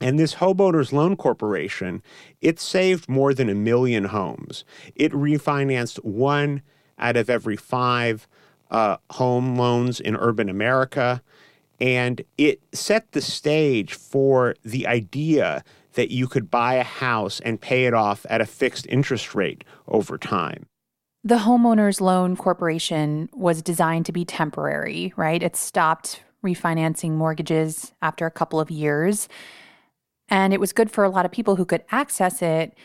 And 0.00 0.18
this 0.18 0.36
Homeowners 0.36 0.92
Loan 0.92 1.16
Corporation, 1.16 2.02
it 2.40 2.60
saved 2.60 3.08
more 3.08 3.32
than 3.32 3.48
a 3.48 3.54
million 3.54 4.04
homes. 4.04 4.64
It 4.94 5.12
refinanced 5.12 6.04
one 6.04 6.62
out 6.98 7.16
of 7.16 7.30
every 7.30 7.56
five 7.56 8.26
uh, 8.70 8.96
home 9.10 9.56
loans 9.56 10.00
in 10.00 10.16
urban 10.16 10.48
America. 10.48 11.22
And 11.80 12.22
it 12.38 12.60
set 12.72 13.12
the 13.12 13.20
stage 13.20 13.94
for 13.94 14.54
the 14.64 14.86
idea 14.86 15.62
that 15.92 16.10
you 16.10 16.26
could 16.26 16.50
buy 16.50 16.74
a 16.74 16.82
house 16.82 17.40
and 17.40 17.60
pay 17.60 17.86
it 17.86 17.94
off 17.94 18.24
at 18.30 18.40
a 18.40 18.46
fixed 18.46 18.86
interest 18.88 19.34
rate 19.34 19.64
over 19.88 20.16
time. 20.16 20.66
The 21.24 21.38
Homeowners 21.38 22.00
Loan 22.00 22.36
Corporation 22.36 23.28
was 23.32 23.60
designed 23.60 24.06
to 24.06 24.12
be 24.12 24.24
temporary, 24.24 25.12
right? 25.16 25.42
It 25.42 25.56
stopped 25.56 26.22
refinancing 26.44 27.12
mortgages 27.12 27.92
after 28.00 28.26
a 28.26 28.30
couple 28.30 28.60
of 28.60 28.70
years. 28.70 29.28
And 30.28 30.52
it 30.52 30.60
was 30.60 30.72
good 30.72 30.90
for 30.90 31.02
a 31.02 31.10
lot 31.10 31.24
of 31.24 31.32
people 31.32 31.56
who 31.56 31.64
could 31.64 31.82
access 31.90 32.42
it, 32.42 32.76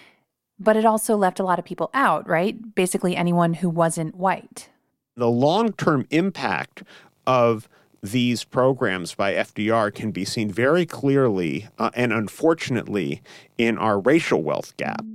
but 0.59 0.75
it 0.75 0.85
also 0.85 1.15
left 1.15 1.39
a 1.39 1.43
lot 1.43 1.59
of 1.59 1.65
people 1.65 1.91
out, 1.93 2.27
right? 2.27 2.73
Basically, 2.73 3.15
anyone 3.15 3.53
who 3.53 3.69
wasn't 3.69 4.15
white 4.15 4.70
the 5.15 5.29
long 5.29 5.73
term 5.73 6.05
impact 6.09 6.83
of 7.27 7.67
these 8.03 8.43
programs 8.43 9.13
by 9.13 9.33
FDR 9.33 9.93
can 9.93 10.11
be 10.11 10.25
seen 10.25 10.51
very 10.51 10.85
clearly 10.85 11.67
uh, 11.77 11.91
and 11.93 12.11
unfortunately 12.11 13.21
in 13.57 13.77
our 13.77 13.99
racial 13.99 14.41
wealth 14.41 14.75
gap. 14.77 15.05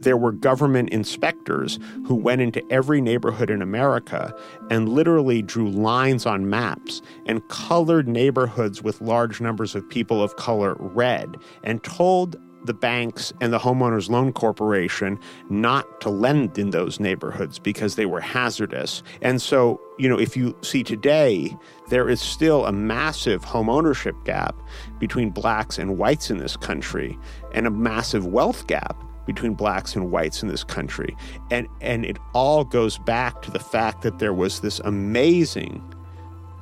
There 0.00 0.16
were 0.16 0.32
government 0.32 0.90
inspectors 0.90 1.78
who 2.06 2.14
went 2.14 2.40
into 2.40 2.62
every 2.70 3.00
neighborhood 3.00 3.50
in 3.50 3.60
America 3.60 4.32
and 4.70 4.88
literally 4.88 5.42
drew 5.42 5.68
lines 5.68 6.24
on 6.24 6.48
maps 6.48 7.02
and 7.26 7.46
colored 7.48 8.06
neighborhoods 8.06 8.80
with 8.80 9.00
large 9.00 9.40
numbers 9.40 9.74
of 9.74 9.88
people 9.88 10.22
of 10.22 10.36
color 10.36 10.76
red 10.78 11.36
and 11.64 11.82
told 11.82 12.36
the 12.64 12.74
banks 12.74 13.32
and 13.40 13.52
the 13.52 13.58
homeowners 13.58 14.08
loan 14.10 14.32
corporation 14.32 15.18
not 15.48 16.00
to 16.00 16.10
lend 16.10 16.58
in 16.58 16.70
those 16.70 17.00
neighborhoods 17.00 17.58
because 17.58 17.94
they 17.94 18.06
were 18.06 18.20
hazardous. 18.20 19.02
And 19.22 19.40
so, 19.40 19.80
you 19.98 20.08
know, 20.08 20.18
if 20.18 20.36
you 20.36 20.56
see 20.62 20.82
today, 20.82 21.56
there 21.88 22.08
is 22.08 22.20
still 22.20 22.66
a 22.66 22.72
massive 22.72 23.44
homeownership 23.44 24.24
gap 24.24 24.56
between 24.98 25.30
blacks 25.30 25.78
and 25.78 25.98
whites 25.98 26.30
in 26.30 26.38
this 26.38 26.56
country 26.56 27.18
and 27.52 27.66
a 27.66 27.70
massive 27.70 28.26
wealth 28.26 28.66
gap 28.66 29.02
between 29.26 29.52
blacks 29.52 29.94
and 29.94 30.10
whites 30.10 30.42
in 30.42 30.48
this 30.48 30.64
country. 30.64 31.14
And 31.50 31.68
and 31.80 32.04
it 32.04 32.18
all 32.32 32.64
goes 32.64 32.96
back 32.98 33.42
to 33.42 33.50
the 33.50 33.60
fact 33.60 34.02
that 34.02 34.18
there 34.18 34.32
was 34.32 34.60
this 34.60 34.80
amazing 34.80 35.82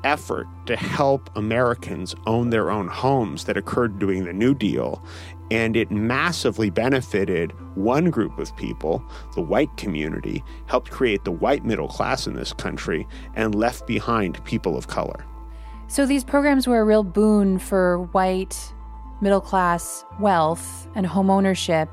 effort 0.07 0.47
to 0.67 0.77
help 0.77 1.31
Americans 1.37 2.15
own 2.27 2.51
their 2.51 2.71
own 2.71 2.89
homes 2.89 3.45
that 3.45 3.57
occurred 3.57 3.99
during 3.99 4.25
the 4.25 4.33
New 4.33 4.55
Deal. 4.55 5.03
And 5.51 5.77
it 5.77 5.91
massively 5.91 6.71
benefited 6.71 7.53
one 7.77 8.11
group 8.11 8.39
of 8.39 8.57
people, 8.57 9.05
the 9.35 9.43
white 9.43 9.77
community, 9.77 10.43
helped 10.67 10.91
create 10.91 11.25
the 11.25 11.31
white 11.31 11.65
middle 11.65 11.89
class 11.89 12.27
in 12.27 12.35
this 12.35 12.53
country, 12.53 13.07
and 13.35 13.55
left 13.55 13.87
behind 13.87 14.43
people 14.45 14.77
of 14.77 14.89
color. 14.89 15.25
So 15.89 16.05
these 16.05 16.25
programs 16.25 16.67
were 16.67 16.81
a 16.81 16.85
real 16.85 17.05
boon 17.05 17.59
for 17.59 18.03
white 18.13 18.73
middle 19.21 19.41
class 19.41 20.05
wealth 20.19 20.89
and 20.95 21.07
home 21.07 21.31
ownership, 21.31 21.89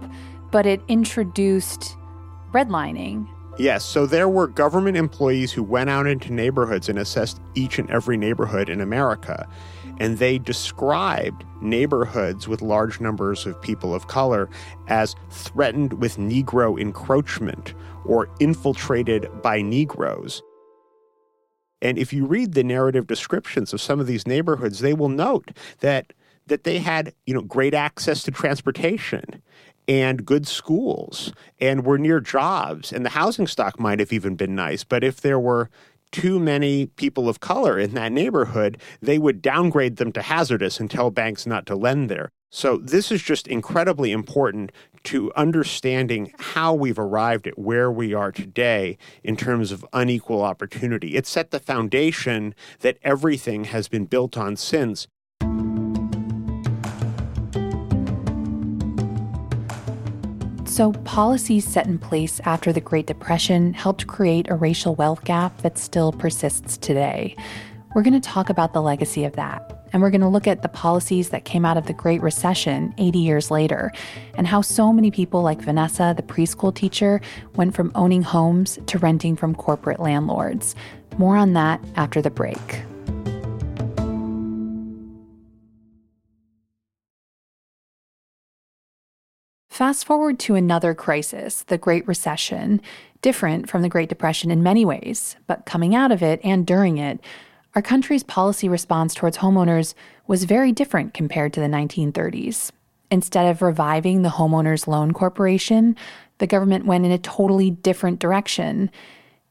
but 0.51 0.65
it 0.65 0.81
introduced 0.87 1.95
redlining 2.53 3.27
Yes, 3.57 3.85
so 3.85 4.07
there 4.07 4.27
were 4.27 4.47
government 4.47 4.97
employees 4.97 5.51
who 5.51 5.61
went 5.61 5.89
out 5.89 6.07
into 6.07 6.33
neighborhoods 6.33 6.89
and 6.89 6.97
assessed 6.97 7.39
each 7.53 7.77
and 7.77 7.89
every 7.91 8.17
neighborhood 8.17 8.67
in 8.67 8.81
America. 8.81 9.47
And 9.99 10.17
they 10.17 10.39
described 10.39 11.45
neighborhoods 11.61 12.47
with 12.47 12.63
large 12.63 12.99
numbers 12.99 13.45
of 13.45 13.61
people 13.61 13.93
of 13.93 14.07
color 14.07 14.49
as 14.87 15.15
threatened 15.29 15.93
with 15.93 16.17
Negro 16.17 16.81
encroachment 16.81 17.75
or 18.05 18.27
infiltrated 18.39 19.29
by 19.43 19.61
Negroes. 19.61 20.41
And 21.79 21.99
if 21.99 22.11
you 22.11 22.25
read 22.25 22.53
the 22.53 22.63
narrative 22.63 23.05
descriptions 23.05 23.71
of 23.71 23.81
some 23.81 23.99
of 23.99 24.07
these 24.07 24.25
neighborhoods, 24.25 24.79
they 24.79 24.93
will 24.93 25.09
note 25.09 25.51
that 25.81 26.13
that 26.47 26.65
they 26.65 26.79
had, 26.79 27.13
you 27.25 27.33
know, 27.33 27.41
great 27.41 27.73
access 27.73 28.23
to 28.23 28.31
transportation 28.31 29.41
and 29.87 30.25
good 30.25 30.47
schools 30.47 31.33
and 31.59 31.85
were 31.85 31.97
near 31.97 32.19
jobs 32.19 32.91
and 32.91 33.05
the 33.05 33.11
housing 33.11 33.47
stock 33.47 33.79
might 33.79 33.99
have 33.99 34.13
even 34.13 34.35
been 34.35 34.55
nice 34.55 34.83
but 34.83 35.03
if 35.03 35.21
there 35.21 35.39
were 35.39 35.69
too 36.13 36.39
many 36.39 36.85
people 36.85 37.27
of 37.27 37.39
color 37.39 37.77
in 37.77 37.95
that 37.95 38.11
neighborhood 38.11 38.79
they 39.01 39.17
would 39.17 39.41
downgrade 39.41 39.97
them 39.97 40.11
to 40.11 40.21
hazardous 40.21 40.79
and 40.79 40.89
tell 40.89 41.09
banks 41.09 41.45
not 41.45 41.65
to 41.65 41.75
lend 41.75 42.09
there. 42.09 42.29
So 42.55 42.77
this 42.77 43.11
is 43.11 43.23
just 43.23 43.47
incredibly 43.47 44.11
important 44.11 44.71
to 45.05 45.33
understanding 45.33 46.31
how 46.37 46.75
we've 46.75 46.99
arrived 46.99 47.47
at 47.47 47.57
where 47.57 47.91
we 47.91 48.13
are 48.13 48.31
today 48.31 48.99
in 49.23 49.35
terms 49.35 49.71
of 49.71 49.83
unequal 49.91 50.43
opportunity. 50.43 51.15
It 51.15 51.25
set 51.25 51.49
the 51.49 51.59
foundation 51.59 52.53
that 52.81 52.99
everything 53.01 53.63
has 53.65 53.87
been 53.87 54.05
built 54.05 54.37
on 54.37 54.55
since 54.55 55.07
So, 60.73 60.91
policies 60.91 61.67
set 61.67 61.85
in 61.85 61.99
place 61.99 62.41
after 62.45 62.73
the 62.73 62.81
Great 62.81 63.05
Depression 63.05 63.75
helped 63.75 64.07
create 64.07 64.49
a 64.49 64.55
racial 64.55 64.95
wealth 64.95 65.23
gap 65.23 65.55
that 65.61 65.77
still 65.77 66.11
persists 66.11 66.77
today. 66.77 67.35
We're 67.93 68.01
going 68.01 68.19
to 68.19 68.29
talk 68.29 68.49
about 68.49 68.73
the 68.73 68.81
legacy 68.81 69.23
of 69.23 69.33
that. 69.33 69.85
And 69.93 70.01
we're 70.01 70.09
going 70.09 70.21
to 70.21 70.27
look 70.27 70.47
at 70.47 70.63
the 70.63 70.69
policies 70.69 71.29
that 71.29 71.45
came 71.45 71.63
out 71.63 71.77
of 71.77 71.85
the 71.85 71.93
Great 71.93 72.23
Recession 72.23 72.91
80 72.97 73.19
years 73.19 73.51
later, 73.51 73.91
and 74.33 74.47
how 74.47 74.61
so 74.61 74.91
many 74.91 75.11
people 75.11 75.43
like 75.43 75.61
Vanessa, 75.61 76.15
the 76.17 76.23
preschool 76.23 76.73
teacher, 76.73 77.21
went 77.53 77.75
from 77.75 77.91
owning 77.93 78.23
homes 78.23 78.79
to 78.87 78.97
renting 78.97 79.35
from 79.35 79.53
corporate 79.53 79.99
landlords. 79.99 80.73
More 81.19 81.37
on 81.37 81.53
that 81.53 81.85
after 81.95 82.19
the 82.19 82.31
break. 82.31 82.83
Fast 89.73 90.05
forward 90.05 90.37
to 90.37 90.53
another 90.53 90.93
crisis, 90.93 91.63
the 91.63 91.79
Great 91.79 92.07
Recession, 92.07 92.79
different 93.23 93.67
from 93.67 93.81
the 93.81 93.89
Great 93.89 94.07
Depression 94.07 94.51
in 94.51 94.61
many 94.61 94.85
ways, 94.85 95.35
but 95.47 95.65
coming 95.65 95.95
out 95.95 96.11
of 96.11 96.21
it 96.21 96.39
and 96.43 96.63
during 96.63 96.99
it, 96.99 97.19
our 97.73 97.81
country's 97.81 98.21
policy 98.21 98.69
response 98.69 99.15
towards 99.15 99.39
homeowners 99.39 99.95
was 100.27 100.43
very 100.43 100.71
different 100.71 101.15
compared 101.15 101.53
to 101.53 101.59
the 101.59 101.65
1930s. 101.65 102.69
Instead 103.09 103.49
of 103.49 103.63
reviving 103.63 104.21
the 104.21 104.29
Homeowners 104.29 104.85
Loan 104.85 105.11
Corporation, 105.11 105.95
the 106.37 106.45
government 106.45 106.85
went 106.85 107.03
in 107.03 107.11
a 107.11 107.17
totally 107.17 107.71
different 107.71 108.19
direction 108.19 108.91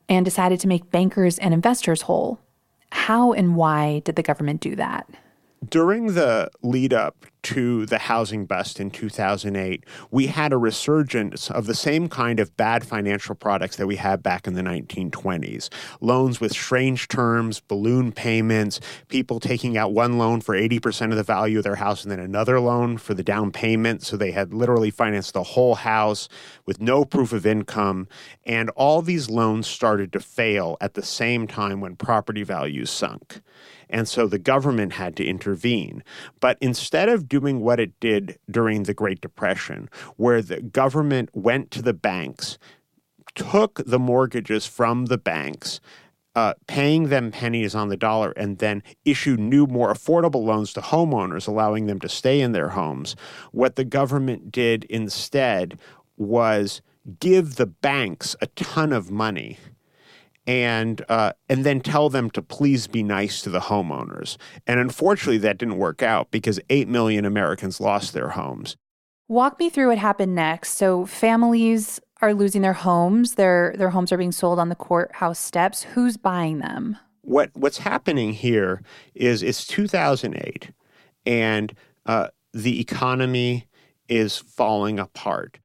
and 0.09 0.25
decided 0.25 0.61
to 0.61 0.69
make 0.69 0.93
bankers 0.93 1.37
and 1.41 1.53
investors 1.53 2.03
whole. 2.03 2.39
How 2.93 3.33
and 3.33 3.57
why 3.57 4.03
did 4.05 4.15
the 4.15 4.23
government 4.23 4.61
do 4.61 4.77
that? 4.77 5.11
During 5.69 6.15
the 6.15 6.49
lead 6.63 6.93
up 6.93 7.27
to 7.43 7.87
the 7.87 7.99
housing 7.99 8.47
bust 8.47 8.79
in 8.79 8.91
2008, 8.91 9.85
we 10.11 10.27
had 10.29 10.53
a 10.53 10.59
resurgence 10.59 11.51
of 11.51 11.67
the 11.67 11.75
same 11.75 12.09
kind 12.09 12.41
of 12.41 12.57
bad 12.57 12.85
financial 12.87 13.35
products 13.35 13.77
that 13.77 13.87
we 13.87 13.97
had 13.97 14.23
back 14.23 14.47
in 14.47 14.55
the 14.55 14.63
1920s. 14.63 15.69
Loans 16.01 16.41
with 16.41 16.53
strange 16.53 17.09
terms, 17.09 17.61
balloon 17.61 18.13
payments, 18.13 18.81
people 19.09 19.41
taking 19.41 19.77
out 19.77 19.93
one 19.93 20.19
loan 20.19 20.41
for 20.41 20.55
80% 20.55 21.11
of 21.11 21.17
the 21.17 21.23
value 21.23 21.59
of 21.59 21.65
their 21.65 21.77
house 21.77 22.03
and 22.03 22.11
then 22.11 22.21
another 22.21 22.61
loan 22.61 22.97
for 22.99 23.15
the 23.15 23.25
down 23.25 23.51
payment. 23.51 24.03
So 24.03 24.17
they 24.17 24.31
had 24.31 24.55
literally 24.55 24.91
financed 24.91 25.35
the 25.35 25.43
whole 25.43 25.75
house 25.75 26.29
with 26.67 26.81
no 26.81 27.05
proof 27.05 27.33
of 27.33 27.47
income. 27.47 28.09
And 28.45 28.71
all 28.71 29.03
these 29.03 29.29
loans 29.29 29.67
started 29.67 30.13
to 30.13 30.21
fail 30.21 30.77
at 30.81 30.95
the 30.95 31.03
same 31.03 31.47
time 31.47 31.81
when 31.81 31.97
property 31.97 32.43
values 32.43 32.91
sunk. 32.91 33.41
And 33.93 34.09
so 34.09 34.27
the 34.27 34.39
government 34.39 34.95
had 34.95 35.17
to 35.17 35.25
intervene. 35.25 36.03
But 36.41 36.57
instead 36.61 37.11
of 37.11 37.29
doing 37.33 37.61
what 37.61 37.81
it 37.81 37.99
did 37.99 38.39
during 38.51 38.83
the 38.83 38.93
Great 38.93 39.23
Depression, 39.23 39.89
where 40.19 40.43
the 40.43 40.61
government 40.61 41.31
went 41.33 41.71
to 41.71 41.81
the 41.81 41.95
banks, 41.95 42.59
took 43.35 43.81
the 43.87 43.99
mortgages 43.99 44.67
from 44.67 45.07
the 45.07 45.17
banks, 45.17 45.81
uh, 46.37 46.53
paying 46.67 47.09
them 47.09 47.31
pennies 47.31 47.75
on 47.75 47.89
the 47.89 47.97
dollar, 47.97 48.33
and 48.33 48.59
then 48.59 48.83
issued 49.07 49.41
new, 49.41 49.67
more 49.67 49.91
affordable 49.91 50.45
loans 50.45 50.75
to 50.75 50.83
homeowners, 50.83 51.49
allowing 51.49 51.87
them 51.87 51.99
to 51.99 52.09
stay 52.09 52.39
in 52.39 52.53
their 52.53 52.69
homes. 52.69 53.17
What 53.51 53.77
the 53.77 53.85
government 53.87 54.53
did 54.53 54.85
instead 54.85 55.79
was 56.19 56.83
give 57.19 57.55
the 57.55 57.67
banks 57.67 58.37
a 58.43 58.47
ton 58.49 58.93
of 58.93 59.11
money 59.11 59.57
and 60.47 61.05
uh, 61.09 61.33
and 61.49 61.65
then 61.65 61.81
tell 61.81 62.09
them 62.09 62.31
to 62.31 62.43
please 62.43 62.87
be 62.87 63.03
nice 63.03 63.43
to 63.43 63.51
the 63.51 63.61
homeowners. 63.61 64.37
And 64.67 64.81
unfortunately, 64.81 65.39
that 65.39 65.59
didn't 65.59 65.77
work 65.77 66.03
out 66.03 66.31
because 66.31 66.61
eight 66.71 66.89
million 66.89 67.25
Americans 67.25 67.81
lost 67.81 68.13
their 68.13 68.31
homes. 68.31 68.77
Walk 69.29 69.59
me 69.59 69.71
through 69.71 69.89
what 69.89 69.99
happened 69.99 70.35
next. 70.35 70.73
So 70.75 71.07
families 71.07 72.01
are 72.21 72.35
losing 72.35 72.63
their 72.63 72.73
homes. 72.73 73.35
Their 73.35 73.75
their 73.77 73.91
homes 73.91 74.13
are 74.13 74.19
being 74.19 74.33
sold 74.33 74.59
on 74.59 74.69
the 74.69 74.75
courthouse 74.75 75.39
steps. 75.39 75.83
Who's 75.83 76.17
buying 76.17 76.59
them? 76.59 76.97
What 77.23 77.51
what's 77.55 77.79
happening 77.79 78.33
here 78.33 78.83
is 79.15 79.43
it's 79.43 79.67
2008, 79.67 80.71
and 81.25 81.73
uh, 82.07 82.29
the 82.53 82.81
economy 82.81 83.69
is 84.09 84.39
falling 84.39 84.99
apart 84.99 85.59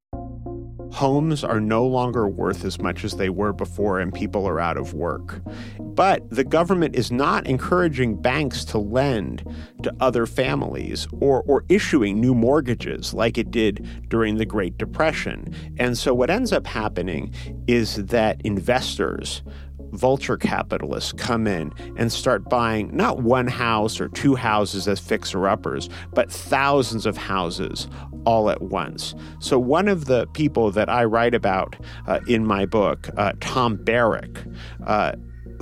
homes 0.97 1.43
are 1.43 1.61
no 1.61 1.85
longer 1.85 2.27
worth 2.27 2.65
as 2.65 2.79
much 2.79 3.03
as 3.03 3.17
they 3.17 3.29
were 3.29 3.53
before 3.53 3.99
and 3.99 4.11
people 4.11 4.47
are 4.47 4.59
out 4.59 4.77
of 4.77 4.95
work. 4.95 5.39
But 5.79 6.27
the 6.31 6.43
government 6.43 6.95
is 6.95 7.11
not 7.11 7.45
encouraging 7.45 8.19
banks 8.19 8.65
to 8.65 8.79
lend 8.79 9.43
to 9.83 9.93
other 9.99 10.25
families 10.25 11.07
or, 11.21 11.43
or 11.43 11.65
issuing 11.69 12.19
new 12.19 12.33
mortgages 12.33 13.13
like 13.13 13.37
it 13.37 13.51
did 13.51 13.87
during 14.09 14.37
the 14.37 14.45
Great 14.45 14.79
Depression. 14.79 15.53
And 15.77 15.95
so 15.95 16.15
what 16.15 16.31
ends 16.31 16.51
up 16.51 16.65
happening 16.65 17.31
is 17.67 17.97
that 18.07 18.41
investors 18.43 19.43
vulture 19.91 20.37
capitalists 20.37 21.13
come 21.13 21.47
in 21.47 21.71
and 21.97 22.11
start 22.11 22.49
buying 22.49 22.95
not 22.95 23.21
one 23.21 23.47
house 23.47 24.01
or 24.01 24.09
two 24.09 24.35
houses 24.35 24.87
as 24.87 24.99
fixer 24.99 25.47
uppers, 25.47 25.89
but 26.13 26.31
thousands 26.31 27.05
of 27.05 27.15
houses 27.15 27.87
all 28.27 28.49
at 28.49 28.61
once. 28.61 29.15
So, 29.39 29.57
one 29.57 29.87
of 29.87 30.05
the 30.05 30.27
people 30.33 30.69
that 30.71 30.89
I 30.89 31.05
write 31.05 31.33
about 31.33 31.77
uh, 32.07 32.19
in 32.27 32.45
my 32.45 32.65
book, 32.65 33.09
uh, 33.15 33.31
Tom 33.39 33.77
Barrack, 33.77 34.43
uh, 34.85 35.13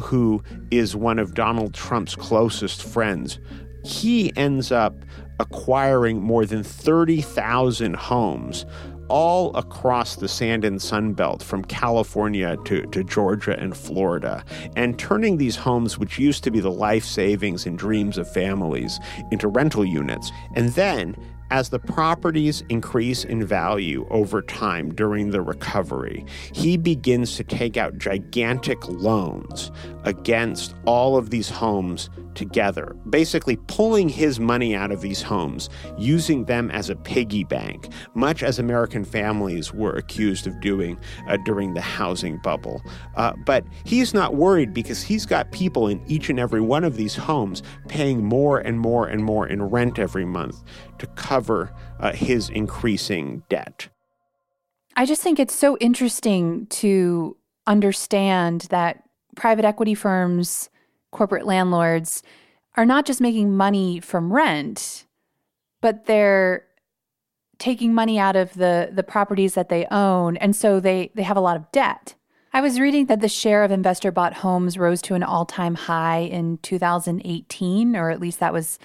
who 0.02 0.44
is 0.72 0.96
one 0.96 1.20
of 1.20 1.36
Donald 1.36 1.76
Trump's 1.76 2.16
closest 2.16 2.82
friends, 2.82 3.40
he 3.84 4.36
ends 4.36 4.72
up 4.72 4.96
acquiring 5.40 6.22
more 6.22 6.44
than 6.44 6.64
30,000 6.64 7.96
homes 7.96 8.66
all 9.10 9.56
across 9.56 10.16
the 10.16 10.28
sand 10.28 10.66
and 10.66 10.82
sun 10.82 11.14
belt 11.14 11.44
from 11.44 11.64
California 11.66 12.58
to, 12.66 12.82
to 12.88 13.04
Georgia 13.04 13.56
and 13.60 13.78
Florida, 13.78 14.44
and 14.76 14.98
turning 14.98 15.38
these 15.38 15.56
homes, 15.56 16.00
which 16.00 16.18
used 16.18 16.44
to 16.44 16.50
be 16.50 16.60
the 16.60 16.72
life 16.72 17.06
savings 17.06 17.68
and 17.68 17.78
dreams 17.78 18.18
of 18.18 18.28
families, 18.34 19.00
into 19.32 19.48
rental 19.48 19.86
units. 19.86 20.32
And 20.56 20.70
then 20.70 21.16
as 21.56 21.70
the 21.70 21.80
properties 21.80 22.66
increase 22.68 23.24
in 23.24 23.46
value 23.46 24.06
over 24.10 24.42
time 24.42 24.94
during 24.94 25.32
the 25.32 25.42
recovery, 25.42 26.26
he 26.52 26.76
begins 26.76 27.38
to 27.38 27.46
take 27.46 27.78
out 27.78 27.98
gigantic 27.98 28.86
loans 28.90 29.72
against 30.04 30.76
all 30.84 31.16
of 31.16 31.30
these 31.30 31.50
homes 31.50 32.10
together, 32.34 32.94
basically 33.10 33.56
pulling 33.68 34.10
his 34.10 34.38
money 34.38 34.76
out 34.76 34.92
of 34.92 35.00
these 35.00 35.22
homes, 35.22 35.70
using 35.98 36.44
them 36.44 36.70
as 36.72 36.90
a 36.90 36.96
piggy 36.98 37.46
bank, 37.46 37.88
much 38.16 38.44
as 38.44 38.60
American 38.60 39.06
families 39.06 39.74
were 39.74 39.94
accused 39.94 40.46
of 40.46 40.60
doing 40.60 41.00
uh, 41.30 41.38
during 41.46 41.74
the 41.74 41.80
housing 41.80 42.38
bubble. 42.40 42.82
Uh, 43.16 43.32
but 43.46 43.64
he's 43.86 44.14
not 44.14 44.36
worried 44.36 44.74
because 44.74 45.02
he's 45.02 45.26
got 45.26 45.50
people 45.54 45.88
in 45.88 46.04
each 46.06 46.30
and 46.30 46.38
every 46.38 46.60
one 46.60 46.84
of 46.84 46.98
these 46.98 47.16
homes 47.16 47.64
paying 47.88 48.26
more 48.26 48.60
and 48.60 48.78
more 48.78 49.08
and 49.08 49.24
more 49.24 49.48
in 49.48 49.64
rent 49.64 49.98
every 49.98 50.26
month 50.26 50.62
to 51.00 51.08
cover 51.08 51.74
uh, 52.00 52.14
his 52.14 52.50
increasing 52.50 53.44
debt. 53.50 53.90
I 54.96 55.06
just 55.06 55.22
think 55.22 55.40
it's 55.40 55.56
so 55.56 55.78
interesting 55.78 56.68
to 56.68 57.36
understand 57.68 58.68
that 58.70 59.04
private 59.36 59.66
equity 59.66 59.96
firms 59.96 60.70
corporate 61.12 61.46
landlords 61.46 62.24
are 62.76 62.86
not 62.86 63.06
just 63.06 63.22
making 63.22 63.56
money 63.56 64.00
from 64.00 64.32
rent, 64.32 65.06
but 65.82 66.06
they're 66.06 66.66
taking 67.58 67.94
money 67.94 68.20
out 68.20 68.36
of 68.36 68.54
the 68.56 68.90
the 68.92 69.04
properties 69.04 69.54
that 69.54 69.70
they 69.70 69.86
own 69.90 70.36
and 70.38 70.56
so 70.56 70.82
they 70.82 71.10
they 71.16 71.24
have 71.24 71.38
a 71.38 71.42
lot 71.42 71.56
of 71.56 71.72
debt. 71.72 72.16
I 72.54 72.62
was 72.62 72.80
reading 72.80 73.08
that 73.08 73.20
the 73.20 73.30
share 73.30 73.64
of 73.64 73.72
investor 73.72 74.12
bought 74.12 74.36
homes 74.36 74.78
rose 74.78 75.02
to 75.04 75.14
an 75.14 75.24
all-time 75.24 75.76
high 75.76 76.20
in 76.20 76.58
2018 76.60 77.96
or 77.96 78.10
at 78.10 78.20
least 78.20 78.40
that 78.40 78.54
was 78.54 78.80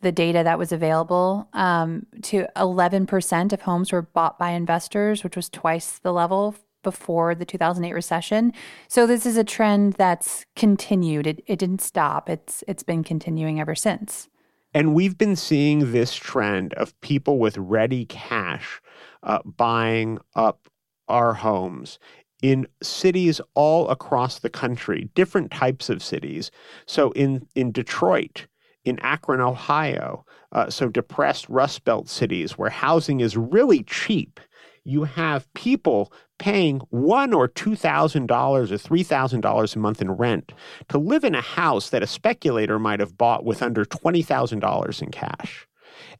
the 0.00 0.12
data 0.12 0.42
that 0.44 0.58
was 0.58 0.72
available 0.72 1.48
um, 1.52 2.06
to 2.22 2.46
11% 2.56 3.52
of 3.52 3.62
homes 3.62 3.92
were 3.92 4.02
bought 4.02 4.38
by 4.38 4.50
investors, 4.50 5.24
which 5.24 5.36
was 5.36 5.48
twice 5.48 5.98
the 5.98 6.12
level 6.12 6.54
before 6.82 7.34
the 7.34 7.44
2008 7.44 7.92
recession. 7.92 8.52
So 8.86 9.06
this 9.06 9.26
is 9.26 9.36
a 9.36 9.44
trend 9.44 9.94
that's 9.94 10.44
continued. 10.54 11.26
It, 11.26 11.42
it 11.46 11.58
didn't 11.58 11.80
stop. 11.80 12.30
It's 12.30 12.62
it's 12.68 12.82
been 12.82 13.02
continuing 13.02 13.60
ever 13.60 13.74
since. 13.74 14.28
And 14.74 14.94
we've 14.94 15.18
been 15.18 15.36
seeing 15.36 15.92
this 15.92 16.14
trend 16.14 16.74
of 16.74 16.98
people 17.00 17.38
with 17.38 17.58
ready 17.58 18.04
cash 18.04 18.80
uh, 19.22 19.40
buying 19.44 20.18
up 20.34 20.68
our 21.08 21.34
homes 21.34 21.98
in 22.42 22.68
cities 22.82 23.40
all 23.54 23.88
across 23.88 24.38
the 24.38 24.50
country, 24.50 25.10
different 25.14 25.50
types 25.50 25.88
of 25.90 26.02
cities. 26.02 26.50
So 26.86 27.10
in 27.12 27.46
in 27.54 27.72
Detroit, 27.72 28.46
in 28.88 28.98
Akron, 29.00 29.40
Ohio, 29.40 30.24
uh, 30.52 30.70
so 30.70 30.88
depressed 30.88 31.48
Rust 31.48 31.84
Belt 31.84 32.08
cities 32.08 32.56
where 32.56 32.70
housing 32.70 33.20
is 33.20 33.36
really 33.36 33.82
cheap 33.84 34.40
you 34.88 35.04
have 35.04 35.52
people 35.52 36.10
paying 36.38 36.80
one 36.88 37.34
or 37.34 37.46
two 37.46 37.76
thousand 37.76 38.26
dollars 38.26 38.72
or 38.72 38.78
three 38.78 39.02
thousand 39.02 39.42
dollars 39.42 39.76
a 39.76 39.78
month 39.78 40.00
in 40.00 40.10
rent 40.10 40.52
to 40.88 40.96
live 40.96 41.24
in 41.24 41.34
a 41.34 41.42
house 41.42 41.90
that 41.90 42.02
a 42.02 42.06
speculator 42.06 42.78
might 42.78 42.98
have 42.98 43.18
bought 43.18 43.44
with 43.44 43.62
under 43.62 43.84
twenty 43.84 44.22
thousand 44.22 44.60
dollars 44.60 45.02
in 45.02 45.10
cash. 45.10 45.66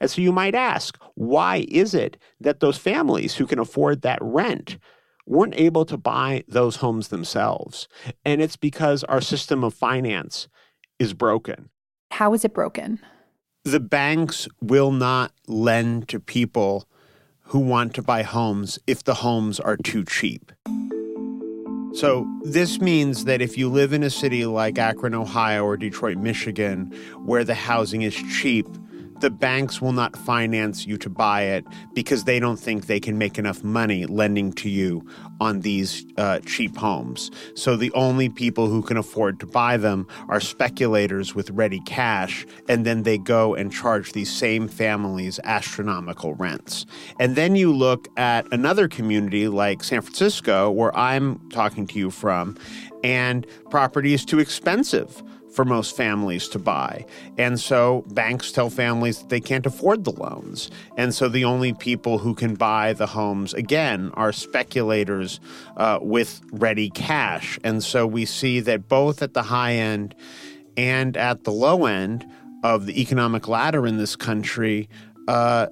And 0.01 0.11
so 0.11 0.21
you 0.21 0.33
might 0.33 0.55
ask, 0.55 0.99
why 1.15 1.65
is 1.69 1.95
it 1.95 2.19
that 2.41 2.61
those 2.61 2.77
families 2.77 3.37
who 3.37 3.47
can 3.47 3.59
afford 3.59 4.03
that 4.03 4.19
rent 4.21 4.77
weren't 5.27 5.55
able 5.57 5.85
to 5.87 5.97
buy 5.97 6.45
those 6.47 6.77
homes 6.77 7.09
themselves? 7.09 7.89
And 8.25 8.43
it's 8.43 8.57
because 8.57 9.03
our 9.05 9.21
system 9.21 9.65
of 9.65 9.73
finance 9.73 10.49
is 10.99 11.15
broken. 11.15 11.71
How 12.19 12.35
is 12.35 12.45
it 12.45 12.53
broken? 12.53 12.99
The 13.63 13.79
banks 13.79 14.49
will 14.61 14.91
not 14.91 15.31
lend 15.47 16.09
to 16.09 16.19
people 16.19 16.89
who 17.43 17.61
want 17.61 17.95
to 17.95 18.03
buy 18.03 18.23
homes 18.23 18.77
if 18.89 19.05
the 19.05 19.15
homes 19.15 19.61
are 19.61 19.77
too 19.77 20.05
cheap. 20.05 20.51
So, 21.95 22.27
this 22.43 22.81
means 22.81 23.25
that 23.27 23.41
if 23.41 23.57
you 23.57 23.69
live 23.69 23.93
in 23.93 24.03
a 24.03 24.11
city 24.11 24.45
like 24.47 24.81
Akron, 24.81 25.15
Ohio, 25.15 25.65
or 25.65 25.77
Detroit, 25.77 26.19
Michigan, 26.19 26.93
where 27.25 27.45
the 27.45 27.55
housing 27.55 28.03
is 28.03 28.17
cheap, 28.17 28.67
the 29.21 29.31
banks 29.31 29.81
will 29.81 29.93
not 29.93 30.17
finance 30.17 30.87
you 30.87 30.97
to 30.99 31.11
buy 31.11 31.43
it 31.43 31.67
because 31.95 32.25
they 32.25 32.39
don't 32.39 32.59
think 32.59 32.87
they 32.87 33.01
can 33.01 33.19
make 33.19 33.39
enough 33.39 33.65
money 33.65 34.07
lending 34.07 34.53
to 34.53 34.69
you 34.69 35.07
on 35.41 35.61
these 35.61 36.05
uh, 36.17 36.41
cheap 36.41 36.77
homes. 36.77 37.31
So 37.55 37.77
the 37.77 37.93
only 37.93 38.29
people 38.29 38.69
who 38.69 38.83
can 38.83 38.97
afford 38.97 39.41
to 39.41 39.47
buy 39.47 39.77
them 39.77 40.07
are 40.29 40.41
speculators 40.41 41.35
with 41.35 41.51
ready 41.51 41.81
cash, 41.81 42.47
and 42.69 42.85
then 42.85 43.03
they 43.03 43.19
go 43.19 43.55
and 43.55 43.73
charge 43.73 44.13
these 44.13 44.33
same 44.35 44.69
families 44.69 45.39
astronomical 45.45 46.35
rents. 46.35 46.87
And 47.19 47.37
then 47.37 47.57
you 47.57 47.73
look 47.73 48.09
at 48.17 48.51
another 48.53 48.89
community 48.89 49.49
like 49.49 49.85
San 49.85 50.01
Francisco, 50.03 50.71
where 50.71 50.97
I'm 50.97 51.49
talking 51.51 51.87
to 51.89 51.99
you 51.99 52.11
from, 52.11 52.57
and 53.05 53.47
property 53.71 54.15
is 54.15 54.25
too 54.25 54.39
expensive 54.39 55.23
for 55.59 55.65
most 55.65 55.97
families 55.97 56.47
to 56.47 56.57
buy. 56.57 57.05
And 57.37 57.59
so 57.59 58.05
banks 58.13 58.53
tell 58.53 58.71
families 58.71 59.19
that 59.19 59.29
they 59.29 59.41
can't 59.41 59.67
afford 59.67 60.05
the 60.05 60.13
loans. 60.13 60.71
And 60.97 61.13
so 61.13 61.29
the 61.29 61.45
only 61.45 61.73
people 61.73 62.19
who 62.19 62.33
can 62.33 62.55
buy 62.55 62.93
the 62.93 63.09
homes, 63.09 63.55
again, 63.55 64.13
are 64.15 64.31
speculators 64.31 65.41
uh, 65.77 65.99
with 66.01 66.41
ready 66.53 66.91
cash. 66.91 67.59
And 67.65 67.83
so 67.83 68.07
we 68.07 68.25
see 68.25 68.61
that 68.61 68.87
both 68.87 69.21
at 69.21 69.35
the 69.35 69.43
high 69.43 69.73
end 69.73 70.15
and 70.77 71.17
at 71.17 71.43
the 71.43 71.51
low 71.51 71.87
end 71.87 72.25
of 72.63 72.87
the 72.87 73.03
economic 73.03 73.49
ladder 73.49 73.85
in 73.85 73.97
this 73.97 74.15
country, 74.15 74.89
uh, 75.27 75.67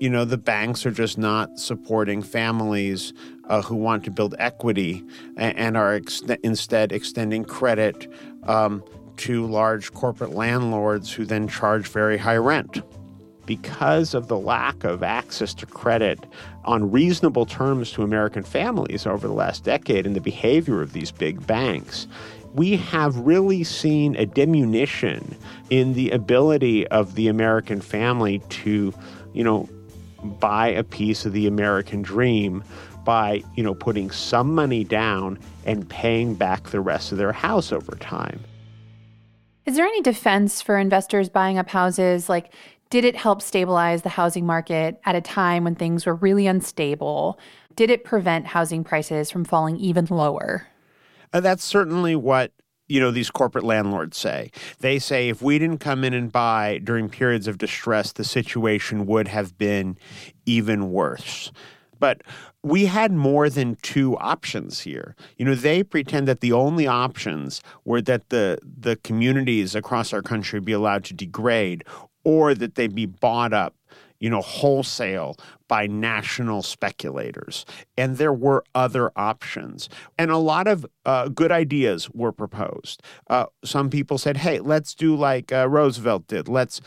you 0.00 0.08
know, 0.08 0.24
the 0.24 0.38
banks 0.38 0.86
are 0.86 0.90
just 0.90 1.18
not 1.18 1.58
supporting 1.58 2.22
families 2.22 3.12
uh, 3.50 3.60
who 3.60 3.76
want 3.76 4.02
to 4.04 4.10
build 4.10 4.34
equity 4.38 5.04
and, 5.36 5.58
and 5.58 5.76
are 5.76 5.92
ex- 5.92 6.22
instead 6.42 6.90
extending 6.90 7.44
credit 7.44 8.10
um, 8.44 8.82
to 9.18 9.46
large 9.46 9.92
corporate 9.92 10.32
landlords 10.32 11.12
who 11.12 11.24
then 11.24 11.48
charge 11.48 11.88
very 11.88 12.18
high 12.18 12.36
rent. 12.36 12.82
Because 13.46 14.12
of 14.12 14.26
the 14.26 14.38
lack 14.38 14.82
of 14.82 15.02
access 15.02 15.54
to 15.54 15.66
credit 15.66 16.26
on 16.64 16.90
reasonable 16.90 17.46
terms 17.46 17.92
to 17.92 18.02
American 18.02 18.42
families 18.42 19.06
over 19.06 19.28
the 19.28 19.34
last 19.34 19.62
decade 19.62 20.04
and 20.04 20.16
the 20.16 20.20
behavior 20.20 20.82
of 20.82 20.92
these 20.92 21.12
big 21.12 21.46
banks, 21.46 22.08
we 22.54 22.76
have 22.76 23.16
really 23.18 23.62
seen 23.62 24.16
a 24.16 24.26
diminution 24.26 25.36
in 25.70 25.92
the 25.92 26.10
ability 26.10 26.86
of 26.88 27.14
the 27.14 27.28
American 27.28 27.80
family 27.80 28.40
to, 28.48 28.92
you 29.32 29.44
know, 29.44 29.68
buy 30.40 30.68
a 30.68 30.82
piece 30.82 31.24
of 31.24 31.32
the 31.32 31.46
American 31.46 32.02
dream 32.02 32.64
by, 33.04 33.42
you 33.54 33.62
know, 33.62 33.74
putting 33.74 34.10
some 34.10 34.54
money 34.54 34.82
down 34.82 35.38
and 35.64 35.88
paying 35.88 36.34
back 36.34 36.70
the 36.70 36.80
rest 36.80 37.12
of 37.12 37.18
their 37.18 37.32
house 37.32 37.72
over 37.72 37.94
time. 37.96 38.40
Is 39.66 39.74
there 39.74 39.84
any 39.84 40.00
defense 40.00 40.62
for 40.62 40.78
investors 40.78 41.28
buying 41.28 41.58
up 41.58 41.68
houses? 41.68 42.28
Like, 42.28 42.52
did 42.88 43.04
it 43.04 43.16
help 43.16 43.42
stabilize 43.42 44.02
the 44.02 44.10
housing 44.10 44.46
market 44.46 45.00
at 45.04 45.16
a 45.16 45.20
time 45.20 45.64
when 45.64 45.74
things 45.74 46.06
were 46.06 46.14
really 46.14 46.46
unstable? 46.46 47.36
Did 47.74 47.90
it 47.90 48.04
prevent 48.04 48.46
housing 48.46 48.84
prices 48.84 49.28
from 49.28 49.44
falling 49.44 49.76
even 49.76 50.06
lower? 50.06 50.68
Uh, 51.32 51.40
that's 51.40 51.64
certainly 51.64 52.14
what 52.14 52.52
you 52.86 53.00
know 53.00 53.10
these 53.10 53.28
corporate 53.28 53.64
landlords 53.64 54.16
say. 54.16 54.52
They 54.78 55.00
say 55.00 55.28
if 55.28 55.42
we 55.42 55.58
didn't 55.58 55.78
come 55.78 56.04
in 56.04 56.14
and 56.14 56.30
buy 56.30 56.80
during 56.84 57.08
periods 57.08 57.48
of 57.48 57.58
distress, 57.58 58.12
the 58.12 58.22
situation 58.22 59.04
would 59.06 59.26
have 59.26 59.58
been 59.58 59.98
even 60.46 60.92
worse. 60.92 61.50
But 61.98 62.22
we 62.62 62.86
had 62.86 63.12
more 63.12 63.48
than 63.48 63.76
two 63.82 64.16
options 64.18 64.80
here. 64.80 65.14
You 65.36 65.44
know, 65.44 65.54
they 65.54 65.82
pretend 65.82 66.28
that 66.28 66.40
the 66.40 66.52
only 66.52 66.86
options 66.86 67.62
were 67.84 68.02
that 68.02 68.30
the 68.30 68.58
the 68.62 68.96
communities 68.96 69.74
across 69.74 70.12
our 70.12 70.22
country 70.22 70.60
be 70.60 70.72
allowed 70.72 71.04
to 71.04 71.14
degrade 71.14 71.84
or 72.24 72.54
that 72.54 72.74
they 72.74 72.88
be 72.88 73.06
bought 73.06 73.52
up 73.52 73.74
you 74.18 74.30
know, 74.30 74.40
wholesale 74.40 75.36
by 75.68 75.86
national 75.86 76.62
speculators. 76.62 77.64
And 77.96 78.16
there 78.16 78.32
were 78.32 78.64
other 78.74 79.10
options. 79.16 79.88
And 80.16 80.30
a 80.30 80.38
lot 80.38 80.66
of 80.66 80.86
uh, 81.04 81.28
good 81.28 81.52
ideas 81.52 82.08
were 82.10 82.32
proposed. 82.32 83.02
Uh, 83.28 83.46
some 83.64 83.90
people 83.90 84.18
said, 84.18 84.38
hey, 84.38 84.60
let's 84.60 84.94
do 84.94 85.16
like 85.16 85.52
uh, 85.52 85.68
Roosevelt 85.68 86.26
did. 86.28 86.48
Let's 86.48 86.80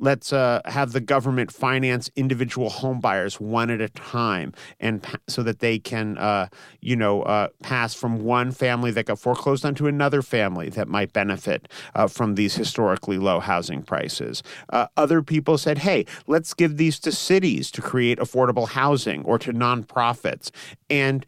let's 0.00 0.32
uh, 0.32 0.60
have 0.64 0.92
the 0.92 1.00
government 1.00 1.52
finance 1.52 2.10
individual 2.16 2.70
home 2.70 3.00
buyers 3.00 3.38
one 3.38 3.70
at 3.70 3.80
a 3.80 3.88
time 3.90 4.52
and 4.80 5.02
pa- 5.02 5.18
so 5.28 5.42
that 5.42 5.60
they 5.60 5.78
can 5.78 6.18
uh, 6.18 6.48
you 6.80 6.96
know 6.96 7.22
uh, 7.22 7.48
pass 7.62 7.94
from 7.94 8.24
one 8.24 8.50
family 8.50 8.90
that 8.90 9.06
got 9.06 9.18
foreclosed 9.18 9.64
onto 9.64 9.86
another 9.86 10.22
family 10.22 10.68
that 10.70 10.88
might 10.88 11.12
benefit 11.12 11.68
uh, 11.94 12.06
from 12.06 12.34
these 12.34 12.54
historically 12.54 13.18
low 13.18 13.40
housing 13.40 13.82
prices. 13.82 14.42
Uh, 14.70 14.86
other 14.96 15.22
people 15.22 15.58
said 15.58 15.78
hey 15.78 16.04
let's 16.26 16.54
give 16.54 16.76
these 16.76 16.98
to 16.98 17.12
cities 17.12 17.70
to 17.70 17.82
create 17.82 18.18
affordable 18.18 18.68
housing 18.68 19.22
or 19.24 19.38
to 19.38 19.52
nonprofits. 19.52 20.50
And 20.88 21.24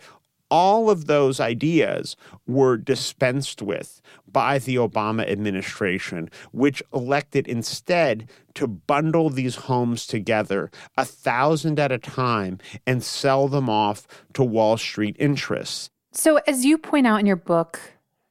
all 0.53 0.91
of 0.91 1.07
those 1.07 1.41
ideas 1.41 2.15
were 2.47 2.77
dispensed 2.77 3.63
with 3.63 4.03
by 4.31 4.59
the 4.59 4.77
Obama 4.77 5.27
administration, 5.27 6.29
which 6.53 6.83
elected 6.93 7.49
instead 7.49 8.29
to 8.53 8.67
bundle 8.67 9.31
these 9.31 9.55
homes 9.55 10.07
together, 10.07 10.71
a 10.99 11.07
thousand 11.07 11.81
at 11.81 11.91
a 11.91 11.97
time, 11.97 12.59
and 12.87 13.03
sell 13.03 13.49
them 13.49 13.71
off 13.71 14.07
to 14.35 14.45
Wall 14.45 14.77
Street 14.77 15.17
interests. 15.19 15.89
So, 16.13 16.37
as 16.47 16.67
you 16.67 16.77
point 16.77 17.07
out 17.07 17.19
in 17.19 17.25
your 17.25 17.37
book, 17.37 17.81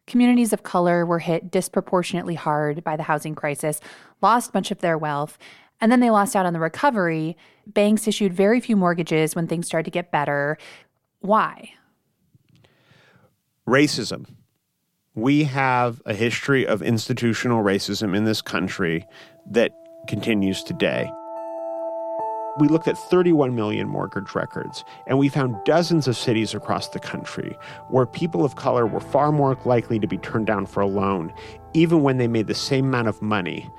communities 0.05 0.53
of 0.53 0.61
color 0.61 1.07
were 1.07 1.17
hit 1.17 1.49
disproportionately 1.49 2.35
hard 2.35 2.83
by 2.83 2.95
the 2.97 3.03
housing 3.03 3.33
crisis, 3.33 3.81
lost 4.21 4.53
much 4.53 4.69
of 4.69 4.77
their 4.81 4.97
wealth, 4.97 5.39
and 5.79 5.91
then 5.91 6.01
they 6.01 6.11
lost 6.11 6.35
out 6.35 6.45
on 6.45 6.53
the 6.53 6.59
recovery. 6.59 7.35
Banks 7.65 8.07
issued 8.07 8.31
very 8.31 8.59
few 8.59 8.75
mortgages 8.75 9.35
when 9.35 9.47
things 9.47 9.65
started 9.65 9.85
to 9.85 9.91
get 9.91 10.11
better. 10.11 10.59
Why? 11.21 11.71
Racism 13.67 14.25
we 15.13 15.43
have 15.43 16.01
a 16.05 16.13
history 16.13 16.65
of 16.65 16.81
institutional 16.81 17.63
racism 17.63 18.15
in 18.15 18.23
this 18.23 18.41
country 18.41 19.05
that 19.49 19.71
continues 20.07 20.63
today. 20.63 21.11
We 22.59 22.67
looked 22.67 22.87
at 22.87 22.97
31 22.97 23.55
million 23.55 23.87
mortgage 23.87 24.35
records, 24.35 24.83
and 25.07 25.17
we 25.17 25.27
found 25.29 25.55
dozens 25.65 26.07
of 26.07 26.15
cities 26.15 26.53
across 26.53 26.89
the 26.89 26.99
country 26.99 27.57
where 27.89 28.05
people 28.05 28.45
of 28.45 28.55
color 28.55 28.85
were 28.85 28.99
far 28.99 29.31
more 29.31 29.57
likely 29.65 29.99
to 29.99 30.07
be 30.07 30.17
turned 30.17 30.47
down 30.47 30.65
for 30.65 30.81
a 30.81 30.87
loan, 30.87 31.33
even 31.73 32.03
when 32.03 32.17
they 32.17 32.27
made 32.27 32.47
the 32.47 32.55
same 32.55 32.85
amount 32.85 33.07
of 33.07 33.21
money, 33.21 33.69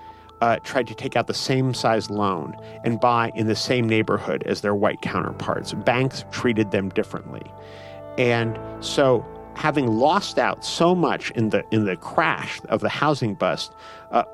uh, 0.42 0.56
tried 0.64 0.86
to 0.86 0.94
take 0.94 1.16
out 1.16 1.28
the 1.28 1.34
same 1.34 1.72
size 1.72 2.10
loan, 2.10 2.54
and 2.84 3.00
buy 3.00 3.30
in 3.34 3.46
the 3.46 3.56
same 3.56 3.88
neighborhood 3.88 4.42
as 4.44 4.60
their 4.60 4.74
white 4.74 5.00
counterparts. 5.00 5.72
Banks 5.72 6.24
treated 6.30 6.70
them 6.72 6.88
differently. 6.90 7.42
And 8.18 8.58
so 8.80 9.24
having 9.54 9.86
lost 9.86 10.38
out 10.38 10.64
so 10.64 10.94
much 10.94 11.30
in 11.32 11.50
the 11.50 11.64
in 11.70 11.84
the 11.84 11.96
crash 11.96 12.60
of 12.68 12.80
the 12.80 12.88
housing 12.88 13.34
bust, 13.34 13.72
uh, 14.10 14.24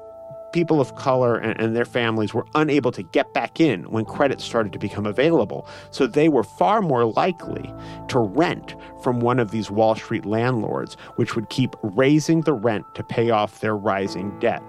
people 0.53 0.81
of 0.81 0.95
color 0.95 1.37
and, 1.37 1.61
and, 1.61 1.77
their 1.77 1.85
families 1.85 2.33
were 2.33 2.47
unable 2.55 2.91
to 2.91 3.03
get 3.03 3.33
back 3.35 3.61
in 3.61 3.85
when 3.91 4.05
credit 4.05 4.41
started 4.41 4.73
to 4.73 4.79
become 4.79 5.07
available. 5.07 5.69
So 5.91 6.07
they 6.07 6.29
were 6.29 6.43
far 6.43 6.81
more 6.81 7.05
likely 7.05 7.73
to 8.09 8.19
rent 8.19 8.75
from 9.03 9.21
one 9.21 9.39
of 9.39 9.51
these 9.51 9.71
Wall 9.71 9.95
Street 9.95 10.25
landlords, 10.25 10.95
which 11.17 11.37
would 11.37 11.51
keep 11.51 11.77
raising 11.83 12.43
the 12.43 12.55
rent 12.55 12.87
to 12.95 13.03
pay 13.03 13.31
off 13.31 13.61
their 13.61 13.77
rising 13.77 14.39
debt. 14.39 14.63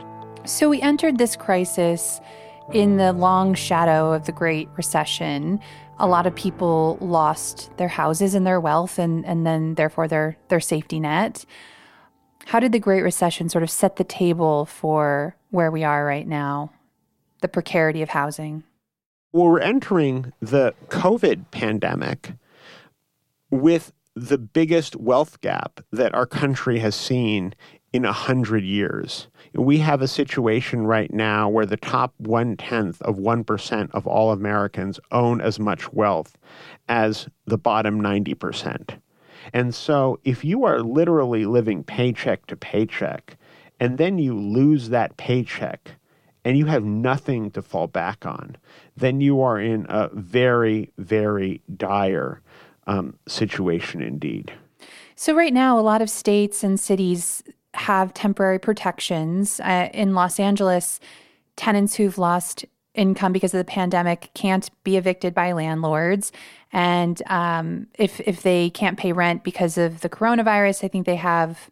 So 0.46 0.70
we 0.70 0.82
entered 0.82 1.18
this 1.18 1.36
crisis 1.36 2.20
in 2.74 2.98
the 2.98 3.14
long 3.14 3.54
shadow 3.54 4.14
of 4.14 4.26
the 4.26 4.32
Great 4.32 4.70
Recession 4.76 5.60
a 6.00 6.08
lot 6.08 6.26
of 6.26 6.36
people 6.36 6.98
lost 7.02 7.76
their 7.78 7.88
houses 7.90 8.34
and 8.34 8.48
their 8.48 8.60
wealth 8.60 8.98
and, 8.98 9.26
and 9.26 9.46
then 9.46 9.76
therefore 9.76 10.08
their 10.08 10.38
their 10.48 10.60
safety 10.60 11.00
net. 11.00 11.46
How 12.46 12.60
did 12.60 12.72
the 12.72 12.80
Great 12.80 13.02
Recession 13.02 13.50
sort 13.50 13.64
of 13.64 13.70
set 13.70 13.98
the 13.98 14.04
table 14.04 14.66
for 14.66 15.36
where 15.52 15.70
we 15.70 15.84
are 15.84 16.06
right 16.06 16.28
now, 16.28 16.72
the 17.42 17.48
precarity 17.48 18.02
of 18.02 18.10
housing? 18.10 18.64
Well, 19.32 19.46
we're 19.46 19.60
entering 19.60 20.34
the 20.40 20.74
COVID 20.88 21.52
pandemic 21.52 22.34
with 23.52 23.92
the 24.16 24.38
biggest 24.38 24.96
wealth 24.96 25.42
gap 25.42 25.82
that 25.92 26.16
our 26.16 26.26
country 26.26 26.80
has 26.80 26.96
seen 26.96 27.54
in 27.94 28.06
a 28.06 28.12
hundred 28.12 28.64
years. 28.64 29.28
We 29.54 29.80
have 29.80 30.02
a 30.02 30.08
situation 30.08 30.86
right 30.86 31.12
now 31.12 31.50
where 31.50 31.66
the 31.66 31.78
top 31.78 32.14
one 32.18 32.56
tenth 32.56 33.02
of 33.02 33.18
1% 33.18 33.92
of 33.92 34.06
all 34.06 34.32
Americans 34.32 35.00
own 35.12 35.42
as 35.42 35.60
much 35.60 35.92
wealth 35.92 36.38
as 36.88 37.28
the 37.46 37.58
bottom 37.58 38.02
90%. 38.02 39.00
And 39.54 39.74
so 39.74 40.20
if 40.24 40.44
you 40.46 40.66
are 40.66 40.82
literally 40.82 41.46
living 41.46 41.84
paycheck 41.84 42.46
to 42.48 42.56
paycheck, 42.56 43.38
and 43.80 43.98
then 43.98 44.20
you 44.20 44.38
lose 44.38 44.90
that 44.90 45.18
paycheck, 45.18 45.92
and 46.46 46.58
you 46.58 46.66
have 46.66 46.84
nothing 46.84 47.52
to 47.52 47.62
fall 47.62 47.88
back 47.88 48.26
on, 48.26 48.58
then 48.96 49.22
you 49.22 49.42
are 49.42 49.60
in 49.60 49.86
a 49.90 50.10
very, 50.14 50.92
very 50.98 51.62
dire 51.76 52.42
um, 52.88 53.18
situation 53.28 54.02
indeed. 54.02 54.52
So, 55.16 55.36
right 55.36 55.54
now, 55.54 55.78
a 55.78 55.82
lot 55.82 56.02
of 56.02 56.10
states 56.10 56.64
and 56.64 56.80
cities 56.80 57.44
have 57.80 58.14
temporary 58.14 58.60
protections. 58.60 59.60
Uh, 59.62 59.90
in 59.94 60.14
Los 60.14 60.40
Angeles, 60.40 61.00
tenants 61.56 61.96
who've 61.96 62.18
lost 62.18 62.66
income 62.94 63.32
because 63.32 63.54
of 63.54 63.58
the 63.58 63.72
pandemic 63.72 64.32
can't 64.34 64.70
be 64.84 64.98
evicted 64.98 65.34
by 65.34 65.54
landlords. 65.54 66.32
And 66.74 67.22
um, 67.28 67.88
if 67.98 68.20
if 68.22 68.44
they 68.44 68.70
can't 68.70 69.00
pay 69.00 69.14
rent 69.14 69.44
because 69.44 69.78
of 69.78 70.02
the 70.02 70.10
coronavirus, 70.10 70.84
I 70.84 70.88
think 70.90 71.06
they 71.06 71.16
have 71.16 71.70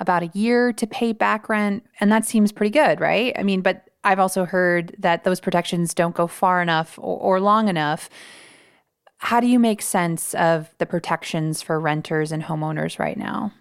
about 0.00 0.24
a 0.24 0.30
year 0.34 0.72
to 0.72 0.86
pay 0.86 1.12
back 1.12 1.48
rent, 1.48 1.84
and 2.00 2.10
that 2.10 2.24
seems 2.24 2.50
pretty 2.50 2.70
good, 2.70 3.00
right? 3.00 3.32
I 3.38 3.44
mean, 3.44 3.60
but 3.60 3.88
I've 4.02 4.18
also 4.18 4.44
heard 4.44 4.94
that 4.98 5.24
those 5.24 5.40
protections 5.40 5.94
don't 5.94 6.14
go 6.14 6.26
far 6.26 6.60
enough 6.60 6.98
or, 6.98 7.18
or 7.18 7.40
long 7.40 7.68
enough. 7.68 8.10
How 9.18 9.40
do 9.40 9.46
you 9.46 9.58
make 9.58 9.80
sense 9.80 10.34
of 10.34 10.74
the 10.78 10.84
protections 10.84 11.62
for 11.62 11.78
renters 11.78 12.32
and 12.32 12.42
homeowners 12.42 12.98
right 12.98 13.16
now? 13.16 13.52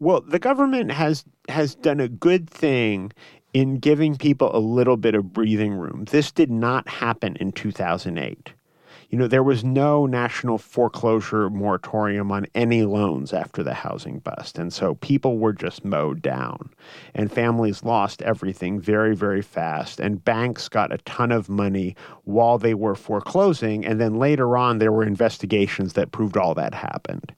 Well, 0.00 0.22
the 0.22 0.38
government 0.38 0.90
has 0.92 1.24
has 1.48 1.74
done 1.74 2.00
a 2.00 2.08
good 2.08 2.48
thing 2.48 3.12
in 3.52 3.78
giving 3.78 4.16
people 4.16 4.50
a 4.54 4.58
little 4.58 4.96
bit 4.96 5.14
of 5.14 5.32
breathing 5.32 5.74
room. 5.74 6.06
This 6.10 6.32
did 6.32 6.50
not 6.50 6.88
happen 6.88 7.36
in 7.36 7.52
2008 7.52 8.54
you 9.10 9.18
know, 9.18 9.26
there 9.26 9.42
was 9.42 9.64
no 9.64 10.06
national 10.06 10.56
foreclosure 10.56 11.50
moratorium 11.50 12.30
on 12.30 12.46
any 12.54 12.84
loans 12.84 13.32
after 13.32 13.64
the 13.64 13.74
housing 13.74 14.20
bust. 14.20 14.56
And 14.56 14.72
so 14.72 14.94
people 14.94 15.38
were 15.38 15.52
just 15.52 15.84
mowed 15.84 16.22
down. 16.22 16.70
And 17.12 17.30
families 17.30 17.82
lost 17.82 18.22
everything 18.22 18.80
very, 18.80 19.16
very 19.16 19.42
fast. 19.42 19.98
And 19.98 20.24
banks 20.24 20.68
got 20.68 20.92
a 20.92 20.98
ton 20.98 21.32
of 21.32 21.48
money 21.48 21.96
while 22.22 22.56
they 22.56 22.72
were 22.72 22.94
foreclosing. 22.94 23.84
And 23.84 24.00
then 24.00 24.14
later 24.14 24.56
on, 24.56 24.78
there 24.78 24.92
were 24.92 25.02
investigations 25.02 25.94
that 25.94 26.12
proved 26.12 26.36
all 26.36 26.54
that 26.54 26.72
happened. 26.72 27.34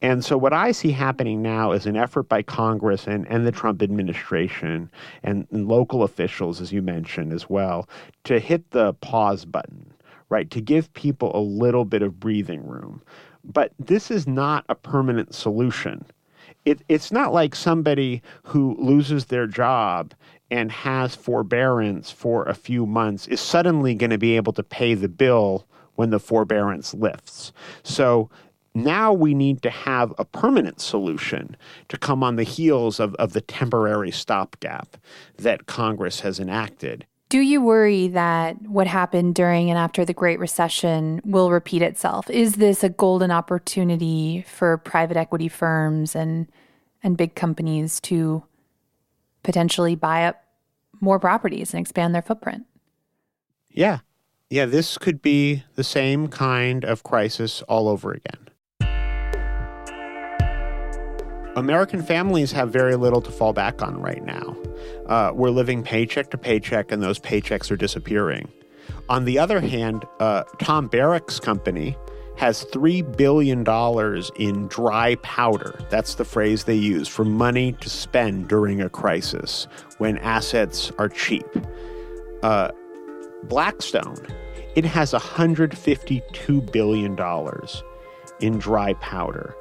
And 0.00 0.24
so, 0.24 0.36
what 0.36 0.52
I 0.52 0.72
see 0.72 0.90
happening 0.90 1.40
now 1.40 1.70
is 1.70 1.86
an 1.86 1.96
effort 1.96 2.24
by 2.24 2.42
Congress 2.42 3.06
and, 3.06 3.28
and 3.28 3.46
the 3.46 3.52
Trump 3.52 3.80
administration 3.80 4.90
and, 5.22 5.46
and 5.52 5.68
local 5.68 6.02
officials, 6.02 6.60
as 6.60 6.72
you 6.72 6.82
mentioned 6.82 7.32
as 7.32 7.48
well, 7.48 7.88
to 8.24 8.40
hit 8.40 8.72
the 8.72 8.94
pause 8.94 9.44
button 9.44 9.92
right? 10.32 10.50
To 10.50 10.62
give 10.62 10.92
people 10.94 11.30
a 11.34 11.44
little 11.44 11.84
bit 11.84 12.00
of 12.00 12.18
breathing 12.18 12.66
room. 12.66 13.02
But 13.44 13.72
this 13.78 14.10
is 14.10 14.26
not 14.26 14.64
a 14.70 14.74
permanent 14.74 15.34
solution. 15.34 16.06
It, 16.64 16.80
it's 16.88 17.12
not 17.12 17.34
like 17.34 17.54
somebody 17.54 18.22
who 18.42 18.74
loses 18.80 19.26
their 19.26 19.46
job 19.46 20.14
and 20.50 20.72
has 20.72 21.14
forbearance 21.14 22.10
for 22.10 22.44
a 22.44 22.54
few 22.54 22.86
months 22.86 23.26
is 23.28 23.40
suddenly 23.40 23.94
going 23.94 24.08
to 24.10 24.16
be 24.18 24.34
able 24.36 24.54
to 24.54 24.62
pay 24.62 24.94
the 24.94 25.08
bill 25.08 25.66
when 25.96 26.08
the 26.08 26.18
forbearance 26.18 26.94
lifts. 26.94 27.52
So 27.82 28.30
now 28.74 29.12
we 29.12 29.34
need 29.34 29.60
to 29.62 29.70
have 29.70 30.14
a 30.16 30.24
permanent 30.24 30.80
solution 30.80 31.56
to 31.90 31.98
come 31.98 32.22
on 32.22 32.36
the 32.36 32.42
heels 32.42 33.00
of, 33.00 33.14
of 33.16 33.34
the 33.34 33.42
temporary 33.42 34.10
stopgap 34.10 34.96
that 35.36 35.66
Congress 35.66 36.20
has 36.20 36.40
enacted. 36.40 37.06
Do 37.32 37.40
you 37.40 37.62
worry 37.62 38.08
that 38.08 38.60
what 38.60 38.86
happened 38.86 39.34
during 39.34 39.70
and 39.70 39.78
after 39.78 40.04
the 40.04 40.12
Great 40.12 40.38
Recession 40.38 41.22
will 41.24 41.50
repeat 41.50 41.80
itself? 41.80 42.28
Is 42.28 42.56
this 42.56 42.84
a 42.84 42.90
golden 42.90 43.30
opportunity 43.30 44.44
for 44.46 44.76
private 44.76 45.16
equity 45.16 45.48
firms 45.48 46.14
and 46.14 46.46
and 47.02 47.16
big 47.16 47.34
companies 47.34 48.00
to 48.00 48.44
potentially 49.44 49.94
buy 49.94 50.26
up 50.26 50.44
more 51.00 51.18
properties 51.18 51.72
and 51.72 51.80
expand 51.80 52.14
their 52.14 52.20
footprint? 52.20 52.66
Yeah. 53.70 54.00
Yeah, 54.50 54.66
this 54.66 54.98
could 54.98 55.22
be 55.22 55.64
the 55.74 55.84
same 55.84 56.28
kind 56.28 56.84
of 56.84 57.02
crisis 57.02 57.62
all 57.62 57.88
over 57.88 58.12
again. 58.12 58.50
American 61.56 62.02
families 62.02 62.50
have 62.52 62.70
very 62.70 62.96
little 62.96 63.20
to 63.20 63.30
fall 63.30 63.52
back 63.52 63.82
on 63.82 64.00
right 64.00 64.24
now. 64.24 64.56
Uh, 65.06 65.32
we're 65.34 65.50
living 65.50 65.82
paycheck 65.82 66.30
to 66.30 66.38
paycheck, 66.38 66.90
and 66.90 67.02
those 67.02 67.18
paychecks 67.18 67.70
are 67.70 67.76
disappearing. 67.76 68.50
On 69.10 69.26
the 69.26 69.38
other 69.38 69.60
hand, 69.60 70.06
uh, 70.20 70.44
Tom 70.58 70.88
Barrack's 70.88 71.38
company 71.38 71.96
has 72.38 72.64
$3 72.72 73.16
billion 73.16 73.60
in 74.36 74.66
dry 74.68 75.14
powder. 75.16 75.78
That's 75.90 76.14
the 76.14 76.24
phrase 76.24 76.64
they 76.64 76.74
use 76.74 77.06
for 77.06 77.24
money 77.24 77.72
to 77.72 77.90
spend 77.90 78.48
during 78.48 78.80
a 78.80 78.88
crisis 78.88 79.66
when 79.98 80.16
assets 80.18 80.90
are 80.98 81.10
cheap. 81.10 81.46
Uh, 82.42 82.70
Blackstone, 83.44 84.26
it 84.74 84.86
has 84.86 85.12
$152 85.12 86.72
billion 86.72 87.18
in 88.40 88.58
dry 88.58 88.94
powder. 88.94 89.54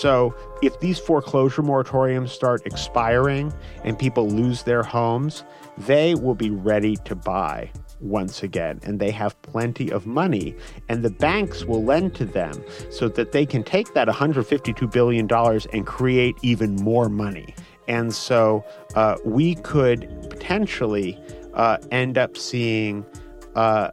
So 0.00 0.34
if 0.62 0.78
these 0.80 0.98
foreclosure 0.98 1.62
moratoriums 1.62 2.30
start 2.30 2.62
expiring 2.66 3.52
and 3.84 3.98
people 3.98 4.28
lose 4.28 4.64
their 4.64 4.82
homes, 4.82 5.44
they 5.78 6.14
will 6.14 6.34
be 6.34 6.50
ready 6.50 6.96
to 7.04 7.14
buy 7.14 7.70
once 8.00 8.42
again 8.42 8.80
and 8.82 8.98
they 9.00 9.10
have 9.10 9.40
plenty 9.42 9.90
of 9.90 10.06
money 10.06 10.54
and 10.88 11.02
the 11.02 11.10
banks 11.10 11.64
will 11.64 11.82
lend 11.82 12.14
to 12.16 12.24
them 12.24 12.52
so 12.90 13.08
that 13.08 13.32
they 13.32 13.46
can 13.46 13.62
take 13.62 13.94
that 13.94 14.08
152 14.08 14.86
billion 14.88 15.26
dollars 15.26 15.66
and 15.72 15.86
create 15.86 16.34
even 16.42 16.74
more 16.76 17.08
money. 17.08 17.54
And 17.86 18.12
so 18.12 18.64
uh, 18.94 19.16
we 19.24 19.54
could 19.56 20.08
potentially 20.28 21.18
uh, 21.54 21.78
end 21.90 22.18
up 22.18 22.36
seeing 22.36 23.06
uh, 23.54 23.90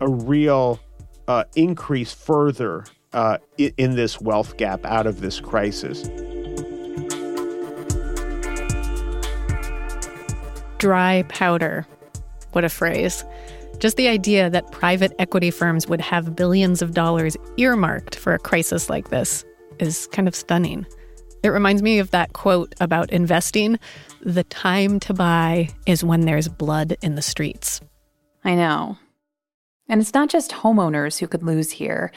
a 0.00 0.08
real 0.08 0.80
uh, 1.26 1.44
increase 1.54 2.14
further 2.14 2.84
uh, 3.12 3.38
in 3.56 3.96
this 3.96 4.20
wealth 4.20 4.56
gap 4.56 4.84
out 4.84 5.06
of 5.06 5.20
this 5.20 5.40
crisis. 5.40 6.08
Dry 10.78 11.24
powder. 11.28 11.86
What 12.52 12.64
a 12.64 12.68
phrase. 12.68 13.24
Just 13.78 13.96
the 13.96 14.08
idea 14.08 14.50
that 14.50 14.70
private 14.72 15.12
equity 15.18 15.50
firms 15.50 15.86
would 15.86 16.00
have 16.00 16.34
billions 16.34 16.82
of 16.82 16.94
dollars 16.94 17.36
earmarked 17.56 18.16
for 18.16 18.34
a 18.34 18.38
crisis 18.38 18.90
like 18.90 19.10
this 19.10 19.44
is 19.78 20.08
kind 20.08 20.26
of 20.26 20.34
stunning. 20.34 20.86
It 21.42 21.50
reminds 21.50 21.82
me 21.82 22.00
of 22.00 22.10
that 22.10 22.32
quote 22.32 22.74
about 22.80 23.10
investing 23.10 23.78
the 24.20 24.42
time 24.44 24.98
to 25.00 25.14
buy 25.14 25.68
is 25.86 26.02
when 26.02 26.22
there's 26.22 26.48
blood 26.48 26.96
in 27.02 27.14
the 27.14 27.22
streets. 27.22 27.80
I 28.44 28.54
know. 28.54 28.98
And 29.88 30.00
it's 30.00 30.14
not 30.14 30.28
just 30.28 30.50
homeowners 30.50 31.18
who 31.18 31.28
could 31.28 31.42
lose 31.42 31.70
here. 31.70 32.12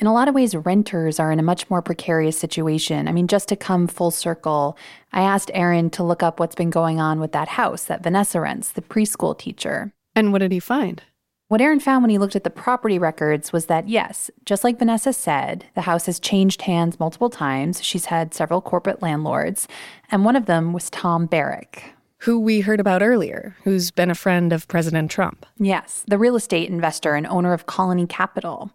In 0.00 0.06
a 0.06 0.14
lot 0.14 0.28
of 0.28 0.34
ways, 0.34 0.56
renters 0.56 1.20
are 1.20 1.30
in 1.30 1.38
a 1.38 1.42
much 1.42 1.68
more 1.68 1.82
precarious 1.82 2.38
situation. 2.38 3.06
I 3.06 3.12
mean, 3.12 3.28
just 3.28 3.48
to 3.48 3.56
come 3.56 3.86
full 3.86 4.10
circle, 4.10 4.78
I 5.12 5.20
asked 5.20 5.50
Aaron 5.52 5.90
to 5.90 6.02
look 6.02 6.22
up 6.22 6.40
what's 6.40 6.54
been 6.54 6.70
going 6.70 6.98
on 6.98 7.20
with 7.20 7.32
that 7.32 7.48
house 7.48 7.84
that 7.84 8.02
Vanessa 8.02 8.40
rents, 8.40 8.72
the 8.72 8.80
preschool 8.80 9.38
teacher. 9.38 9.92
And 10.16 10.32
what 10.32 10.38
did 10.38 10.52
he 10.52 10.58
find? 10.58 11.02
What 11.48 11.60
Aaron 11.60 11.80
found 11.80 12.02
when 12.02 12.08
he 12.08 12.16
looked 12.16 12.34
at 12.34 12.44
the 12.44 12.50
property 12.50 12.98
records 12.98 13.52
was 13.52 13.66
that, 13.66 13.90
yes, 13.90 14.30
just 14.46 14.64
like 14.64 14.78
Vanessa 14.78 15.12
said, 15.12 15.66
the 15.74 15.82
house 15.82 16.06
has 16.06 16.18
changed 16.18 16.62
hands 16.62 16.98
multiple 16.98 17.28
times. 17.28 17.84
She's 17.84 18.06
had 18.06 18.32
several 18.32 18.62
corporate 18.62 19.02
landlords, 19.02 19.68
and 20.10 20.24
one 20.24 20.36
of 20.36 20.46
them 20.46 20.72
was 20.72 20.88
Tom 20.88 21.26
Barrack, 21.26 21.92
Who 22.20 22.40
we 22.40 22.60
heard 22.60 22.80
about 22.80 23.02
earlier, 23.02 23.54
who's 23.64 23.90
been 23.90 24.10
a 24.10 24.14
friend 24.14 24.50
of 24.50 24.66
President 24.66 25.10
Trump. 25.10 25.44
Yes, 25.58 26.04
the 26.08 26.16
real 26.16 26.36
estate 26.36 26.70
investor 26.70 27.16
and 27.16 27.26
owner 27.26 27.52
of 27.52 27.66
Colony 27.66 28.06
Capital. 28.06 28.70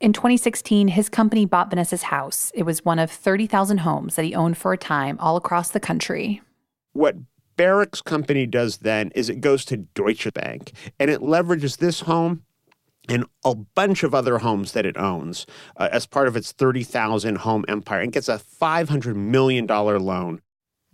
In 0.00 0.14
2016, 0.14 0.88
his 0.88 1.10
company 1.10 1.44
bought 1.44 1.68
Vanessa's 1.68 2.04
house. 2.04 2.50
It 2.54 2.62
was 2.62 2.86
one 2.86 2.98
of 2.98 3.10
30,000 3.10 3.78
homes 3.78 4.14
that 4.14 4.24
he 4.24 4.34
owned 4.34 4.56
for 4.56 4.72
a 4.72 4.78
time 4.78 5.18
all 5.20 5.36
across 5.36 5.68
the 5.68 5.80
country. 5.80 6.40
What 6.94 7.16
Barrack's 7.56 8.00
company 8.00 8.46
does 8.46 8.78
then 8.78 9.12
is 9.14 9.28
it 9.28 9.42
goes 9.42 9.66
to 9.66 9.76
Deutsche 9.76 10.32
Bank 10.32 10.72
and 10.98 11.10
it 11.10 11.20
leverages 11.20 11.76
this 11.76 12.00
home 12.00 12.44
and 13.10 13.26
a 13.44 13.54
bunch 13.54 14.02
of 14.02 14.14
other 14.14 14.38
homes 14.38 14.72
that 14.72 14.86
it 14.86 14.96
owns 14.96 15.44
uh, 15.76 15.90
as 15.92 16.06
part 16.06 16.28
of 16.28 16.34
its 16.36 16.52
30,000 16.52 17.36
home 17.36 17.66
empire 17.68 18.00
and 18.00 18.12
gets 18.12 18.30
a 18.30 18.38
$500 18.38 19.14
million 19.14 19.66
loan. 19.66 20.40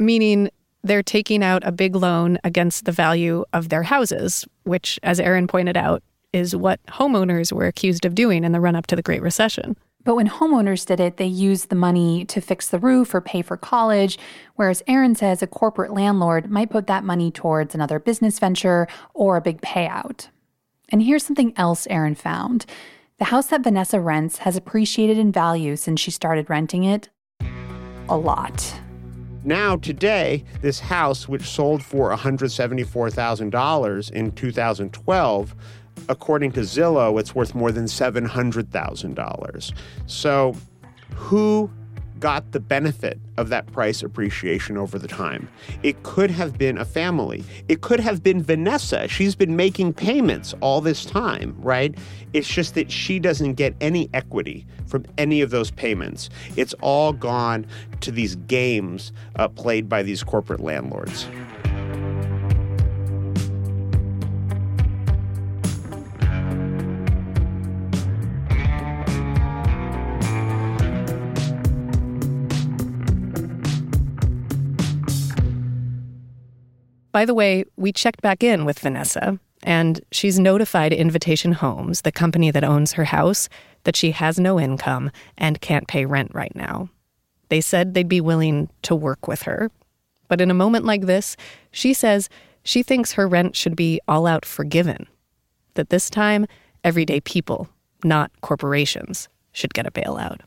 Meaning 0.00 0.50
they're 0.82 1.04
taking 1.04 1.44
out 1.44 1.62
a 1.64 1.70
big 1.70 1.94
loan 1.94 2.38
against 2.42 2.86
the 2.86 2.92
value 2.92 3.44
of 3.52 3.68
their 3.68 3.84
houses, 3.84 4.44
which, 4.64 4.98
as 5.04 5.20
Aaron 5.20 5.46
pointed 5.46 5.76
out, 5.76 6.02
is 6.36 6.54
what 6.54 6.84
homeowners 6.86 7.50
were 7.52 7.66
accused 7.66 8.04
of 8.04 8.14
doing 8.14 8.44
in 8.44 8.52
the 8.52 8.60
run 8.60 8.76
up 8.76 8.86
to 8.88 8.96
the 8.96 9.02
Great 9.02 9.22
Recession. 9.22 9.76
But 10.04 10.14
when 10.14 10.28
homeowners 10.28 10.86
did 10.86 11.00
it, 11.00 11.16
they 11.16 11.26
used 11.26 11.68
the 11.68 11.74
money 11.74 12.24
to 12.26 12.40
fix 12.40 12.68
the 12.68 12.78
roof 12.78 13.12
or 13.12 13.20
pay 13.20 13.42
for 13.42 13.56
college, 13.56 14.18
whereas 14.54 14.82
Aaron 14.86 15.16
says 15.16 15.42
a 15.42 15.48
corporate 15.48 15.92
landlord 15.92 16.48
might 16.48 16.70
put 16.70 16.86
that 16.86 17.02
money 17.02 17.32
towards 17.32 17.74
another 17.74 17.98
business 17.98 18.38
venture 18.38 18.86
or 19.14 19.36
a 19.36 19.40
big 19.40 19.60
payout. 19.62 20.28
And 20.90 21.02
here's 21.02 21.24
something 21.24 21.52
else 21.56 21.88
Aaron 21.88 22.14
found. 22.14 22.66
The 23.18 23.24
house 23.24 23.46
that 23.48 23.64
Vanessa 23.64 24.00
rents 24.00 24.38
has 24.38 24.56
appreciated 24.56 25.18
in 25.18 25.32
value 25.32 25.74
since 25.74 26.00
she 26.00 26.12
started 26.12 26.48
renting 26.48 26.84
it 26.84 27.08
a 28.08 28.16
lot. 28.16 28.78
Now, 29.42 29.76
today, 29.76 30.44
this 30.60 30.80
house, 30.80 31.28
which 31.28 31.42
sold 31.42 31.82
for 31.82 32.10
$174,000 32.14 34.10
in 34.10 34.32
2012, 34.32 35.54
according 36.08 36.52
to 36.52 36.60
Zillow, 36.60 37.18
it's 37.20 37.34
worth 37.34 37.54
more 37.54 37.72
than 37.72 37.84
$700,000. 37.84 39.72
So, 40.06 40.54
who 41.14 41.70
got 42.20 42.52
the 42.52 42.60
benefit 42.60 43.18
of 43.36 43.48
that 43.50 43.66
price 43.72 44.02
appreciation 44.02 44.76
over 44.76 44.98
the 44.98 45.08
time. 45.08 45.48
It 45.82 46.02
could 46.02 46.30
have 46.30 46.56
been 46.56 46.78
a 46.78 46.84
family. 46.84 47.44
It 47.68 47.82
could 47.82 48.00
have 48.00 48.22
been 48.22 48.42
Vanessa. 48.42 49.06
She's 49.08 49.34
been 49.34 49.56
making 49.56 49.92
payments 49.92 50.54
all 50.60 50.80
this 50.80 51.04
time, 51.04 51.54
right? 51.58 51.94
It's 52.32 52.48
just 52.48 52.74
that 52.74 52.90
she 52.90 53.18
doesn't 53.18 53.54
get 53.54 53.74
any 53.80 54.08
equity 54.14 54.66
from 54.86 55.04
any 55.18 55.40
of 55.40 55.50
those 55.50 55.70
payments. 55.70 56.30
It's 56.56 56.74
all 56.80 57.12
gone 57.12 57.66
to 58.00 58.10
these 58.10 58.36
games 58.36 59.12
uh, 59.36 59.48
played 59.48 59.88
by 59.88 60.02
these 60.02 60.22
corporate 60.22 60.60
landlords. 60.60 61.26
By 77.16 77.24
the 77.24 77.32
way, 77.32 77.64
we 77.76 77.92
checked 77.92 78.20
back 78.20 78.42
in 78.42 78.66
with 78.66 78.78
Vanessa, 78.78 79.38
and 79.62 80.02
she's 80.12 80.38
notified 80.38 80.92
Invitation 80.92 81.52
Homes, 81.52 82.02
the 82.02 82.12
company 82.12 82.50
that 82.50 82.62
owns 82.62 82.92
her 82.92 83.06
house, 83.06 83.48
that 83.84 83.96
she 83.96 84.10
has 84.10 84.38
no 84.38 84.60
income 84.60 85.10
and 85.38 85.58
can't 85.62 85.88
pay 85.88 86.04
rent 86.04 86.34
right 86.34 86.54
now. 86.54 86.90
They 87.48 87.62
said 87.62 87.94
they'd 87.94 88.06
be 88.06 88.20
willing 88.20 88.68
to 88.82 88.94
work 88.94 89.26
with 89.28 89.44
her. 89.44 89.70
But 90.28 90.42
in 90.42 90.50
a 90.50 90.60
moment 90.62 90.84
like 90.84 91.06
this, 91.06 91.38
she 91.70 91.94
says 91.94 92.28
she 92.64 92.82
thinks 92.82 93.12
her 93.12 93.26
rent 93.26 93.56
should 93.56 93.76
be 93.76 93.98
all 94.06 94.26
out 94.26 94.44
forgiven. 94.44 95.06
That 95.72 95.88
this 95.88 96.10
time, 96.10 96.44
everyday 96.84 97.22
people, 97.22 97.70
not 98.04 98.30
corporations, 98.42 99.30
should 99.52 99.72
get 99.72 99.86
a 99.86 99.90
bailout. 99.90 100.40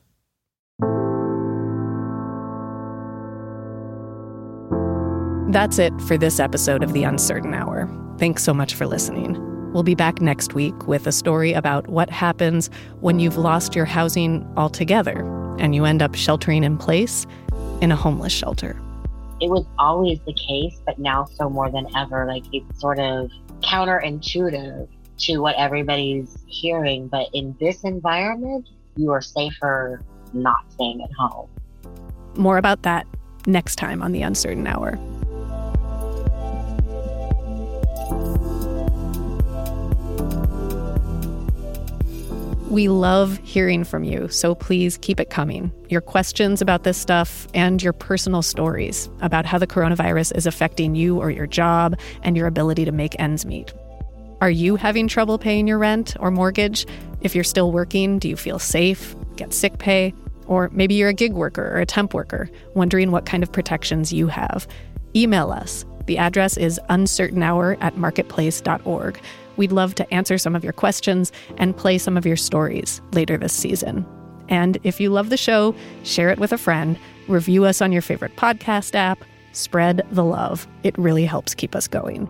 That's 5.50 5.80
it 5.80 6.00
for 6.02 6.16
this 6.16 6.40
episode 6.40 6.84
of 6.84 6.94
The 6.94 7.02
Uncertain 7.02 7.56
Hour. 7.56 7.90
Thanks 8.20 8.44
so 8.44 8.54
much 8.54 8.76
for 8.76 8.86
listening. 8.86 9.34
We'll 9.74 9.82
be 9.82 9.96
back 9.96 10.22
next 10.22 10.54
week 10.54 10.88
with 10.88 11.08
a 11.08 11.12
story 11.12 11.54
about 11.54 11.88
what 11.88 12.12
happens 12.12 12.70
when 13.00 13.20
you've 13.20 13.36
lost 13.36 13.76
your 13.76 13.86
housing 13.86 14.48
altogether 14.58 15.22
and 15.58 15.74
you 15.74 15.86
end 15.86 16.04
up 16.04 16.14
sheltering 16.14 16.64
in 16.64 16.78
place 16.78 17.26
in 17.82 17.92
a 17.92 17.96
homeless 17.96 18.32
shelter. 18.32 18.80
It 19.42 19.50
was 19.50 19.66
always 19.80 20.20
the 20.28 20.34
case, 20.34 20.80
but 20.86 21.00
now 21.00 21.26
so 21.26 21.50
more 21.50 21.72
than 21.72 21.88
ever, 21.98 22.28
like 22.28 22.44
it's 22.54 22.80
sort 22.80 23.00
of 23.00 23.32
counterintuitive 23.62 24.88
to 25.18 25.38
what 25.40 25.56
everybody's 25.56 26.38
hearing. 26.46 27.08
But 27.08 27.28
in 27.34 27.58
this 27.60 27.84
environment, 27.84 28.70
you 28.98 29.12
are 29.12 29.22
safer 29.22 30.04
not 30.32 30.72
staying 30.74 31.02
at 31.02 31.10
home. 31.14 31.50
More 32.36 32.60
about 32.60 32.84
that 32.84 33.08
next 33.48 33.78
time 33.78 34.04
on 34.04 34.12
The 34.12 34.22
Uncertain 34.22 34.68
Hour. 34.68 35.00
We 42.70 42.88
love 42.88 43.40
hearing 43.44 43.84
from 43.84 44.04
you, 44.04 44.28
so 44.30 44.54
please 44.54 45.00
keep 45.00 45.20
it 45.20 45.32
coming. 45.32 45.72
Your 45.90 46.02
questions 46.02 46.62
about 46.62 46.84
this 46.84 47.00
stuff 47.00 47.48
and 47.56 47.82
your 47.82 47.94
personal 47.94 48.44
stories 48.44 49.10
about 49.22 49.48
how 49.48 49.58
the 49.58 49.66
coronavirus 49.66 50.38
is 50.38 50.46
affecting 50.46 50.94
you 50.94 51.18
or 51.18 51.32
your 51.32 51.48
job 51.48 52.00
and 52.22 52.38
your 52.38 52.46
ability 52.46 52.86
to 52.86 52.92
make 52.92 53.20
ends 53.20 53.44
meet. 53.44 53.74
Are 54.40 54.52
you 54.52 54.76
having 54.76 55.08
trouble 55.08 55.40
paying 55.40 55.68
your 55.68 55.80
rent 55.80 56.16
or 56.20 56.30
mortgage? 56.30 56.86
If 57.22 57.34
you're 57.34 57.44
still 57.44 57.72
working, 57.72 58.20
do 58.20 58.30
you 58.30 58.36
feel 58.36 58.60
safe, 58.60 59.16
get 59.36 59.52
sick 59.52 59.80
pay? 59.80 60.14
Or 60.46 60.70
maybe 60.72 60.94
you're 60.94 61.10
a 61.10 61.14
gig 61.14 61.34
worker 61.34 61.68
or 61.76 61.80
a 61.80 61.88
temp 61.88 62.14
worker, 62.14 62.52
wondering 62.76 63.10
what 63.10 63.26
kind 63.26 63.42
of 63.42 63.52
protections 63.52 64.14
you 64.14 64.28
have. 64.28 64.68
Email 65.16 65.52
us. 65.52 65.86
The 66.10 66.18
address 66.18 66.58
is 66.58 66.82
uncertainhour 66.90 67.78
at 67.82 67.96
marketplace.org. 67.96 69.20
We'd 69.58 69.72
love 69.72 69.94
to 69.94 70.12
answer 70.12 70.40
some 70.40 70.56
of 70.56 70.64
your 70.64 70.74
questions 70.74 71.32
and 71.58 71.78
play 71.78 72.00
some 72.00 72.18
of 72.18 72.26
your 72.26 72.36
stories 72.36 73.00
later 73.12 73.38
this 73.38 73.54
season. 73.54 74.08
And 74.48 74.80
if 74.82 75.00
you 75.00 75.12
love 75.12 75.30
the 75.30 75.38
show, 75.38 75.76
share 76.02 76.32
it 76.32 76.40
with 76.40 76.52
a 76.52 76.58
friend, 76.58 76.98
review 77.28 77.64
us 77.64 77.80
on 77.80 77.92
your 77.92 78.02
favorite 78.02 78.36
podcast 78.38 78.96
app, 78.96 79.24
spread 79.52 80.02
the 80.10 80.24
love. 80.24 80.68
It 80.82 80.98
really 80.98 81.26
helps 81.26 81.54
keep 81.54 81.76
us 81.76 81.88
going. 81.88 82.28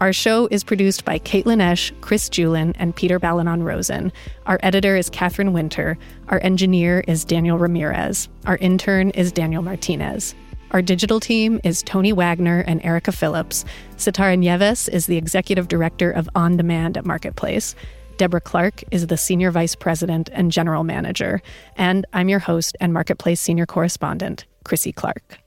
Our 0.00 0.14
show 0.14 0.48
is 0.50 0.64
produced 0.64 1.04
by 1.04 1.18
Caitlin 1.18 1.60
Esch, 1.60 1.92
Chris 2.00 2.30
Julin, 2.30 2.74
and 2.78 2.96
Peter 2.96 3.18
Balonon 3.18 3.62
Rosen. 3.62 4.10
Our 4.46 4.58
editor 4.62 4.96
is 4.96 5.10
Catherine 5.10 5.52
Winter. 5.52 5.98
Our 6.28 6.40
engineer 6.42 7.04
is 7.06 7.26
Daniel 7.26 7.58
Ramirez. 7.58 8.30
Our 8.46 8.56
intern 8.56 9.10
is 9.10 9.32
Daniel 9.32 9.60
Martinez. 9.62 10.34
Our 10.76 10.82
digital 10.82 11.20
team 11.20 11.58
is 11.64 11.82
Tony 11.82 12.12
Wagner 12.12 12.60
and 12.60 12.84
Erica 12.84 13.10
Phillips. 13.10 13.64
Sitara 13.96 14.36
Nieves 14.36 14.88
is 14.90 15.06
the 15.06 15.16
executive 15.16 15.68
director 15.68 16.10
of 16.10 16.28
On 16.34 16.58
Demand 16.58 16.98
at 16.98 17.06
Marketplace. 17.06 17.74
Deborah 18.18 18.42
Clark 18.42 18.84
is 18.90 19.06
the 19.06 19.16
senior 19.16 19.50
vice 19.50 19.74
president 19.74 20.28
and 20.34 20.52
general 20.52 20.84
manager. 20.84 21.40
And 21.76 22.04
I'm 22.12 22.28
your 22.28 22.40
host 22.40 22.76
and 22.78 22.92
Marketplace 22.92 23.40
senior 23.40 23.64
correspondent, 23.64 24.44
Krissy 24.66 24.94
Clark. 24.94 25.38